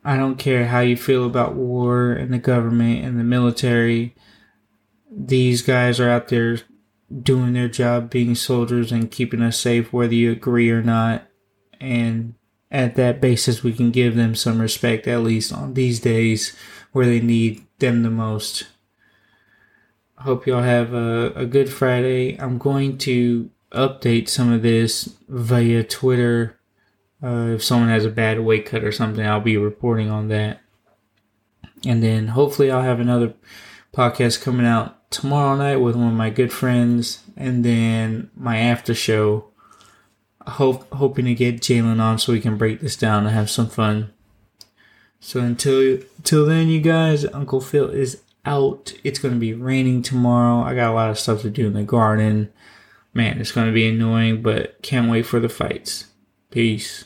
I 0.04 0.16
don't 0.16 0.36
care 0.36 0.66
how 0.66 0.80
you 0.80 0.96
feel 0.96 1.24
about 1.24 1.54
war 1.54 2.12
and 2.12 2.32
the 2.32 2.38
government 2.38 3.04
and 3.04 3.18
the 3.18 3.24
military. 3.24 4.14
These 5.10 5.62
guys 5.62 6.00
are 6.00 6.10
out 6.10 6.28
there 6.28 6.60
doing 7.22 7.52
their 7.52 7.68
job, 7.68 8.10
being 8.10 8.34
soldiers 8.34 8.92
and 8.92 9.10
keeping 9.10 9.42
us 9.42 9.56
safe, 9.58 9.92
whether 9.92 10.14
you 10.14 10.32
agree 10.32 10.70
or 10.70 10.82
not. 10.82 11.26
And 11.80 12.34
at 12.70 12.96
that 12.96 13.20
basis, 13.20 13.62
we 13.62 13.72
can 13.72 13.90
give 13.90 14.16
them 14.16 14.34
some 14.34 14.60
respect, 14.60 15.06
at 15.06 15.22
least 15.22 15.52
on 15.52 15.74
these 15.74 16.00
days 16.00 16.56
where 16.92 17.06
they 17.06 17.20
need 17.20 17.64
them 17.78 18.02
the 18.02 18.10
most. 18.10 18.66
Hope 20.20 20.46
y'all 20.46 20.62
have 20.62 20.92
a, 20.92 21.32
a 21.34 21.46
good 21.46 21.70
Friday. 21.70 22.36
I'm 22.38 22.58
going 22.58 22.98
to 22.98 23.50
update 23.72 24.28
some 24.28 24.52
of 24.52 24.62
this 24.62 25.16
via 25.28 25.84
Twitter 25.84 26.58
uh, 27.22 27.48
if 27.48 27.64
someone 27.64 27.88
has 27.88 28.04
a 28.04 28.10
bad 28.10 28.40
weight 28.40 28.66
cut 28.66 28.84
or 28.84 28.92
something, 28.92 29.26
I'll 29.26 29.40
be 29.40 29.56
reporting 29.56 30.10
on 30.10 30.28
that. 30.28 30.60
And 31.84 32.02
then 32.02 32.28
hopefully 32.28 32.70
I'll 32.70 32.82
have 32.82 33.00
another 33.00 33.34
podcast 33.92 34.40
coming 34.40 34.66
out 34.66 35.10
tomorrow 35.10 35.56
night 35.56 35.76
with 35.76 35.96
one 35.96 36.08
of 36.08 36.14
my 36.14 36.30
good 36.30 36.52
friends, 36.52 37.24
and 37.36 37.64
then 37.64 38.30
my 38.36 38.58
after 38.58 38.94
show. 38.94 39.46
Hope 40.46 40.90
hoping 40.94 41.26
to 41.26 41.34
get 41.34 41.60
Jalen 41.60 42.00
on 42.00 42.18
so 42.18 42.32
we 42.32 42.40
can 42.40 42.56
break 42.56 42.80
this 42.80 42.96
down 42.96 43.26
and 43.26 43.34
have 43.34 43.50
some 43.50 43.68
fun. 43.68 44.12
So 45.20 45.40
until 45.40 45.98
until 46.16 46.46
then, 46.46 46.68
you 46.68 46.80
guys, 46.80 47.26
Uncle 47.26 47.60
Phil 47.60 47.90
is 47.90 48.22
out. 48.44 48.94
It's 49.04 49.18
gonna 49.18 49.36
be 49.36 49.54
raining 49.54 50.02
tomorrow. 50.02 50.62
I 50.62 50.74
got 50.74 50.90
a 50.90 50.94
lot 50.94 51.10
of 51.10 51.18
stuff 51.18 51.42
to 51.42 51.50
do 51.50 51.66
in 51.66 51.74
the 51.74 51.82
garden. 51.82 52.52
Man, 53.14 53.40
it's 53.40 53.52
gonna 53.52 53.72
be 53.72 53.88
annoying, 53.88 54.42
but 54.42 54.80
can't 54.82 55.10
wait 55.10 55.26
for 55.26 55.40
the 55.40 55.48
fights. 55.48 56.06
Peace. 56.50 57.04